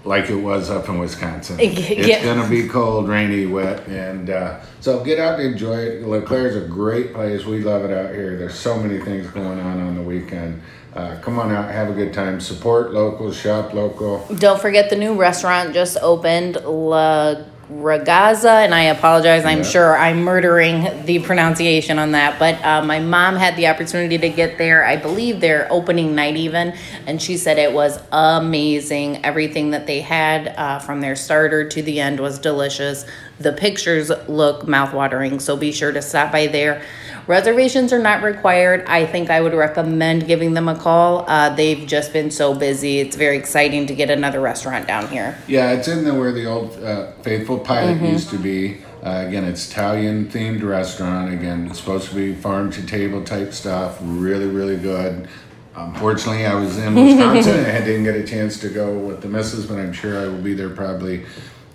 like 0.07 0.29
it 0.29 0.35
was 0.35 0.69
up 0.69 0.87
in 0.89 0.97
Wisconsin. 0.99 1.57
It's 1.59 2.07
Yeah. 2.07 2.23
going 2.23 2.41
to 2.41 2.49
be 2.49 2.67
cold, 2.67 3.07
rainy, 3.09 3.45
wet, 3.45 3.87
and 3.87 4.29
uh, 4.29 4.59
so 4.79 5.03
get 5.03 5.19
out 5.19 5.39
and 5.39 5.51
enjoy 5.53 5.75
it. 5.77 6.03
LeClaire's 6.07 6.55
a 6.55 6.67
great 6.67 7.13
place. 7.13 7.45
We 7.45 7.61
love 7.63 7.83
it 7.83 7.91
out 7.91 8.13
here. 8.15 8.37
There's 8.37 8.55
so 8.57 8.77
many 8.79 8.99
things 8.99 9.27
going 9.27 9.59
on 9.59 9.79
on 9.79 9.95
the 9.95 10.01
weekend. 10.01 10.61
Uh, 10.95 11.19
come 11.21 11.37
on 11.37 11.51
out, 11.51 11.69
have 11.69 11.89
a 11.89 11.93
good 11.93 12.11
time. 12.13 12.39
Support 12.39 12.91
local, 12.93 13.31
shop 13.31 13.73
local. 13.73 14.25
Don't 14.39 14.59
forget 14.59 14.89
the 14.89 14.95
new 14.95 15.13
restaurant 15.15 15.73
just 15.73 15.97
opened, 16.01 16.55
La 16.65 17.35
Ragazza, 17.71 18.63
and 18.63 18.73
I 18.73 18.83
apologize. 18.83 19.43
I'm 19.43 19.57
Yeah. 19.57 19.63
sure 19.63 19.97
I'm 19.97 20.23
murdering 20.23 20.89
the 21.05 21.19
pronunciation 21.19 21.99
on 21.99 22.13
that, 22.13 22.39
but 22.39 22.63
uh, 22.65 22.81
my 22.81 22.99
mom 22.99 23.35
had 23.35 23.57
the 23.57 23.67
opportunity 23.67 24.17
to 24.17 24.29
get 24.29 24.57
there. 24.57 24.85
I 24.85 24.95
believe 24.95 25.41
their 25.41 25.67
opening 25.69 26.15
night 26.15 26.37
even, 26.37 26.73
and 27.05 27.21
she 27.21 27.35
said 27.35 27.57
it 27.57 27.73
was 27.73 27.99
amazing. 28.13 29.19
Everything 29.25 29.71
that 29.71 29.85
they 29.85 29.99
had 29.99 30.53
uh, 30.55 30.79
from 30.79 31.01
their 31.01 31.17
starter 31.17 31.67
to 31.67 31.81
the 31.81 31.99
end 31.99 32.21
was 32.21 32.39
delicious. 32.39 33.05
The 33.39 33.51
pictures 33.51 34.11
look 34.29 34.63
mouthwatering, 34.65 35.41
so 35.41 35.57
be 35.57 35.73
sure 35.73 35.91
to 35.91 36.01
stop 36.01 36.31
by 36.31 36.47
there. 36.47 36.81
Reservations 37.27 37.91
are 37.91 37.99
not 37.99 38.23
required. 38.23 38.85
I 38.87 39.05
think 39.05 39.29
I 39.29 39.41
would 39.41 39.53
recommend 39.53 40.27
giving 40.27 40.53
them 40.53 40.69
a 40.69 40.75
call. 40.75 41.25
Uh, 41.29 41.53
they've 41.53 41.85
just 41.85 42.13
been 42.13 42.31
so 42.31 42.53
busy. 42.55 42.99
It's 42.99 43.17
very 43.17 43.37
exciting 43.37 43.85
to 43.87 43.93
get 43.95 44.09
another 44.09 44.39
restaurant 44.39 44.87
down 44.87 45.07
here. 45.09 45.37
Yeah, 45.47 45.71
it's 45.73 45.89
in 45.89 46.05
the 46.05 46.13
where 46.13 46.31
the 46.31 46.45
old 46.45 46.81
uh, 46.81 47.11
Faithful 47.23 47.59
Pilot 47.59 47.99
Mhm. 47.99 48.11
used 48.13 48.29
to 48.29 48.37
be. 48.37 48.77
Uh, 49.03 49.25
again, 49.27 49.43
it's 49.43 49.69
Italian 49.69 50.27
themed 50.27 50.63
restaurant. 50.63 51.33
Again, 51.33 51.67
it's 51.69 51.79
supposed 51.79 52.07
to 52.09 52.15
be 52.15 52.33
farm 52.33 52.71
to 52.71 52.81
table 52.85 53.21
type 53.23 53.53
stuff. 53.53 53.97
Really, 54.01 54.47
really 54.47 54.77
good. 54.77 55.27
Unfortunately, 55.75 56.45
I 56.45 56.55
was 56.55 56.77
in 56.79 56.95
Wisconsin 56.95 57.59
and 57.65 57.77
I 57.77 57.85
didn't 57.85 58.03
get 58.05 58.15
a 58.15 58.23
chance 58.23 58.57
to 58.61 58.69
go 58.69 58.91
with 58.97 59.21
the 59.21 59.27
missus, 59.27 59.65
but 59.65 59.77
I'm 59.77 59.93
sure 59.93 60.17
I 60.19 60.27
will 60.27 60.41
be 60.41 60.53
there 60.53 60.69
probably 60.69 61.23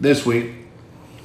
this 0.01 0.27
week 0.27 0.51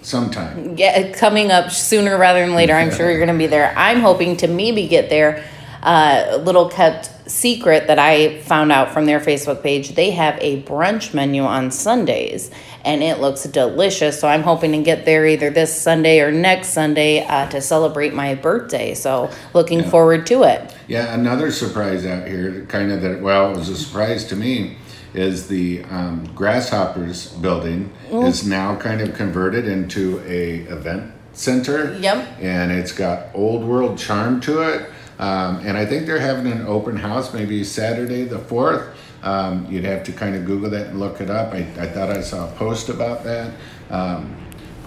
sometime. 0.08 0.78
Yeah, 0.78 1.12
coming 1.12 1.52
up 1.52 1.70
sooner 1.70 2.18
rather 2.18 2.40
than 2.46 2.56
later. 2.56 2.74
I'm 2.74 2.92
sure 2.92 3.10
you're 3.10 3.20
going 3.20 3.38
to 3.38 3.38
be 3.38 3.48
there. 3.48 3.74
I'm 3.76 4.00
hoping 4.00 4.38
to 4.38 4.48
maybe 4.48 4.88
get 4.88 5.10
there. 5.10 5.44
Uh, 5.84 6.26
a 6.30 6.38
little 6.38 6.70
kept 6.70 7.12
secret 7.30 7.88
that 7.88 8.00
I 8.00 8.42
found 8.42 8.72
out 8.72 8.94
from 8.94 9.06
their 9.06 9.20
Facebook 9.20 9.62
page. 9.62 9.96
They 9.96 10.12
have 10.12 10.38
a 10.42 10.64
brunch 10.64 11.14
menu 11.14 11.44
on 11.44 11.72
Sundays, 11.72 12.52
and 12.84 13.04
it 13.04 13.20
looks 13.20 13.44
delicious. 13.44 14.20
So 14.20 14.28
I'm 14.28 14.44
hoping 14.44 14.72
to 14.72 14.82
get 14.82 15.06
there 15.06 15.26
either 15.26 15.50
this 15.50 15.80
Sunday 15.80 16.20
or 16.22 16.32
next 16.32 16.70
Sunday 16.70 17.26
uh, 17.26 17.48
to 17.50 17.62
celebrate 17.62 18.14
my 18.14 18.34
birthday. 18.34 18.96
So 18.96 19.30
looking 19.54 19.84
forward 19.84 20.26
to 20.28 20.44
it. 20.44 20.74
Yeah, 20.88 21.14
another 21.14 21.52
surprise 21.52 22.06
out 22.06 22.28
here, 22.28 22.66
kind 22.66 22.92
of 22.92 23.02
that, 23.02 23.22
well, 23.22 23.52
it 23.52 23.58
was 23.58 23.70
a 23.70 23.78
surprise 23.78 24.26
to 24.26 24.36
me, 24.36 24.78
is 25.18 25.48
the 25.48 25.84
um, 25.90 26.30
Grasshoppers 26.36 27.28
building 27.34 27.92
Mm. 28.12 28.28
is 28.28 28.48
now 28.48 28.76
kind 28.76 29.02
of 29.02 29.16
converted 29.16 29.68
into 29.68 30.20
a 30.26 30.60
event 30.72 31.12
center. 31.34 31.94
Yep. 32.00 32.38
And 32.40 32.72
it's 32.72 32.92
got 32.94 33.28
old 33.34 33.64
world 33.66 33.98
charm 33.98 34.40
to 34.42 34.62
it. 34.62 34.90
Um, 35.20 35.58
and 35.66 35.78
I 35.78 35.86
think 35.86 36.06
they're 36.06 36.20
having 36.20 36.50
an 36.52 36.66
open 36.68 36.96
house 36.96 37.34
maybe 37.34 37.64
Saturday 37.64 38.24
the 38.24 38.38
4th. 38.38 38.94
Um, 39.24 39.66
you'd 39.70 39.84
have 39.84 40.04
to 40.06 40.12
kind 40.14 40.36
of 40.36 40.46
Google 40.46 40.70
that 40.70 40.88
and 40.88 41.00
look 41.00 41.20
it 41.20 41.30
up. 41.30 41.54
I, 41.54 41.60
I 41.80 41.88
thought 41.88 42.10
I 42.12 42.22
saw 42.22 42.48
a 42.48 42.52
post 42.54 42.88
about 42.90 43.24
that. 43.24 43.52
Um, 43.90 44.36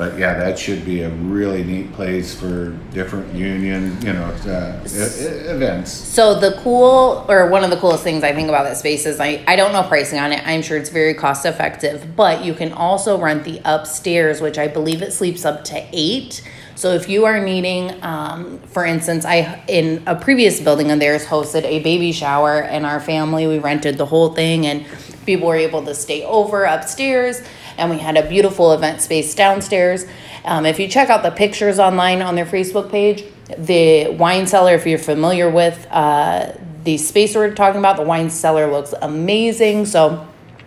but 0.00 0.16
yeah, 0.16 0.32
that 0.32 0.58
should 0.58 0.82
be 0.82 1.02
a 1.02 1.10
really 1.10 1.62
neat 1.62 1.92
place 1.92 2.34
for 2.34 2.70
different 2.90 3.34
union, 3.34 4.00
you 4.00 4.14
know, 4.14 4.24
uh, 4.46 4.80
events. 4.82 5.92
So 5.92 6.40
the 6.40 6.58
cool, 6.62 7.26
or 7.28 7.50
one 7.50 7.64
of 7.64 7.68
the 7.68 7.76
coolest 7.76 8.02
things 8.02 8.24
I 8.24 8.32
think 8.32 8.48
about 8.48 8.64
that 8.64 8.78
space 8.78 9.04
is 9.04 9.20
I, 9.20 9.44
I 9.46 9.56
don't 9.56 9.74
know 9.74 9.82
pricing 9.82 10.18
on 10.18 10.32
it. 10.32 10.40
I'm 10.46 10.62
sure 10.62 10.78
it's 10.78 10.88
very 10.88 11.12
cost 11.12 11.44
effective, 11.44 12.16
but 12.16 12.42
you 12.42 12.54
can 12.54 12.72
also 12.72 13.20
rent 13.20 13.44
the 13.44 13.60
upstairs, 13.66 14.40
which 14.40 14.56
I 14.56 14.68
believe 14.68 15.02
it 15.02 15.12
sleeps 15.12 15.44
up 15.44 15.64
to 15.64 15.86
eight. 15.92 16.48
So 16.76 16.94
if 16.94 17.10
you 17.10 17.26
are 17.26 17.38
needing, 17.38 18.02
um, 18.02 18.58
for 18.60 18.86
instance, 18.86 19.26
I 19.26 19.62
in 19.68 20.02
a 20.06 20.16
previous 20.16 20.62
building 20.62 20.90
of 20.90 20.98
theirs 20.98 21.26
hosted 21.26 21.64
a 21.64 21.80
baby 21.80 22.12
shower, 22.12 22.62
and 22.62 22.86
our 22.86 23.00
family 23.00 23.46
we 23.46 23.58
rented 23.58 23.98
the 23.98 24.06
whole 24.06 24.32
thing, 24.32 24.64
and 24.64 24.86
people 25.26 25.46
were 25.46 25.56
able 25.56 25.84
to 25.84 25.94
stay 25.94 26.24
over 26.24 26.64
upstairs, 26.64 27.42
and 27.80 27.90
we 27.90 27.98
had 27.98 28.16
a 28.16 28.28
beautiful 28.28 28.72
event 28.72 29.00
space 29.00 29.34
downstairs. 29.34 30.06
Um, 30.44 30.66
if 30.66 30.78
you 30.78 30.88
check 30.88 31.10
out 31.10 31.22
the 31.22 31.30
pictures 31.30 31.78
online 31.78 32.22
on 32.22 32.34
their 32.34 32.46
Facebook 32.46 32.90
page, 32.90 33.24
the 33.58 34.08
wine 34.08 34.46
cellar, 34.46 34.74
if 34.74 34.86
you're 34.86 34.98
familiar 34.98 35.50
with 35.50 35.86
uh, 35.90 36.52
the 36.84 36.96
space 36.98 37.34
we're 37.34 37.54
talking 37.54 37.78
about, 37.78 37.96
the 37.96 38.02
wine 38.02 38.30
cellar 38.30 38.70
looks 38.70 38.94
amazing. 39.02 39.86
So 39.86 40.26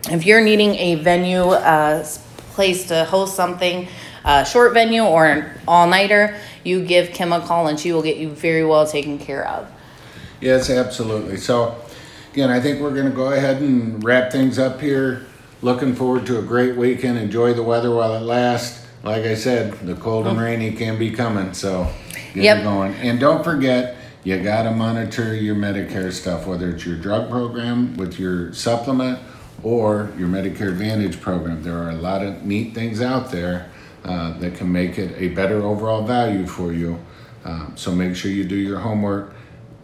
if 0.10 0.26
you're 0.26 0.43
needing 0.43 0.76
a 0.76 0.95
venue, 0.95 1.43
uh, 1.43 2.06
place 2.54 2.88
to 2.88 3.06
host 3.06 3.36
something, 3.36 3.88
a 4.26 4.45
short 4.45 4.73
venue 4.73 5.04
or 5.04 5.26
an 5.26 5.60
all 5.67 5.88
nighter, 5.88 6.38
you 6.63 6.86
give 6.86 7.12
Kim 7.12 7.34
a 7.34 7.41
call 7.41 7.67
and 7.67 7.80
she 7.80 7.91
will 7.91 8.04
get 8.04 8.17
you 8.17 8.30
very 8.30 8.65
well 8.65 8.86
taken 8.86 9.17
care 9.17 9.47
of. 9.47 9.69
Yes, 10.39 10.69
absolutely. 10.69 11.38
So, 11.38 11.76
again, 12.32 12.49
I 12.49 12.60
think 12.60 12.82
we're 12.82 12.93
going 12.93 13.10
to 13.10 13.15
go 13.15 13.32
ahead 13.32 13.62
and 13.62 14.04
wrap 14.04 14.32
things 14.32 14.60
up 14.60 14.82
here. 14.82 15.26
Looking 15.63 15.95
forward 15.95 16.26
to 16.26 16.39
a 16.39 16.41
great 16.41 16.76
weekend. 16.76 17.17
Enjoy 17.17 17.54
the 17.54 17.63
weather 17.63 17.89
while 17.89 18.15
it 18.15 18.19
lasts. 18.19 18.86
Like 19.02 19.23
I 19.23 19.34
said, 19.34 19.71
the 19.88 19.95
cold 19.95 20.28
and 20.28 20.38
rainy 20.38 20.73
can 20.73 20.99
be 20.99 21.10
coming, 21.10 21.54
so 21.54 21.88
get 22.34 22.43
Yep. 22.43 22.58
it 22.58 22.63
going. 22.63 22.93
And 22.95 23.17
don't 23.17 23.45
forget, 23.45 23.95
you 24.26 24.38
got 24.43 24.63
to 24.63 24.71
monitor 24.71 25.34
your 25.34 25.56
Medicare 25.56 26.12
stuff, 26.12 26.45
whether 26.47 26.69
it's 26.69 26.86
your 26.86 26.97
drug 26.97 27.30
program 27.30 27.95
with 27.95 28.19
your 28.19 28.52
supplement 28.52 29.19
or 29.63 30.12
your 30.17 30.28
Medicare 30.28 30.67
Advantage 30.67 31.21
program. 31.21 31.63
There 31.63 31.78
are 31.78 31.91
a 31.91 31.95
lot 31.95 32.26
of 32.26 32.43
neat 32.43 32.73
things 32.76 33.02
out 33.02 33.32
there 33.32 33.69
uh, 34.04 34.38
that 34.39 34.56
can 34.56 34.69
make 34.69 34.97
it 34.97 35.15
a 35.17 35.30
better 35.30 35.62
overall 35.62 36.04
value 36.04 36.45
for 36.45 36.73
you. 36.73 36.99
Um, 37.45 37.71
so 37.78 37.93
make 37.93 38.17
sure 38.17 38.32
you 38.32 38.43
do 38.43 38.58
your 38.58 38.80
homework. 38.80 39.34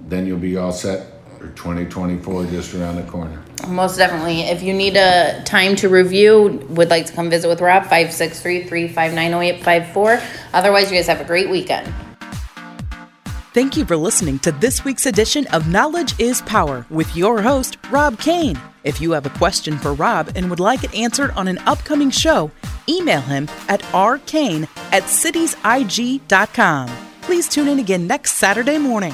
Then 0.10 0.28
you'll 0.28 0.40
be 0.40 0.58
all 0.58 0.74
set 0.74 1.08
for 1.38 1.48
2024 1.48 2.48
just 2.48 2.74
around 2.74 2.98
the 2.98 3.04
corner. 3.04 3.42
Most 3.68 3.98
definitely. 3.98 4.42
If 4.42 4.64
you 4.64 4.74
need 4.74 4.96
a 4.96 5.42
time 5.46 5.76
to 5.78 5.90
review, 5.90 6.66
would 6.70 6.90
like 6.90 7.06
to 7.08 7.14
come 7.14 7.30
visit 7.30 7.48
with 7.48 7.62
Rob, 7.62 7.84
563 7.84 8.64
359 8.64 9.34
0854. 9.34 10.22
Otherwise, 10.54 10.92
you 10.92 10.98
guys 10.98 11.08
have 11.08 11.22
a 11.22 11.26
great 11.26 11.50
weekend. 11.50 11.94
Thank 13.54 13.76
you 13.76 13.84
for 13.84 13.98
listening 13.98 14.38
to 14.40 14.52
this 14.52 14.86
week's 14.86 15.06
edition 15.08 15.48
of 15.48 15.68
Knowledge 15.68 16.20
is 16.20 16.42
Power 16.44 16.86
with 16.90 17.16
your 17.16 17.42
host, 17.42 17.78
Rob 17.90 18.20
Kane. 18.20 18.60
If 18.84 19.02
you 19.02 19.12
have 19.12 19.26
a 19.26 19.32
question 19.32 19.78
for 19.78 19.94
Rob 19.94 20.32
and 20.36 20.50
would 20.50 20.60
like 20.60 20.84
it 20.84 20.94
answered 20.94 21.32
on 21.32 21.48
an 21.48 21.58
upcoming 21.60 22.12
show, 22.12 22.52
email 22.88 23.22
him 23.22 23.50
at 23.68 23.82
rkane 23.92 24.68
at 24.92 25.04
citiesigg.com. 25.04 26.90
Please 27.22 27.50
tune 27.50 27.68
in 27.68 27.80
again 27.80 28.08
next 28.08 28.34
Saturday 28.34 28.78
morning. 28.78 29.14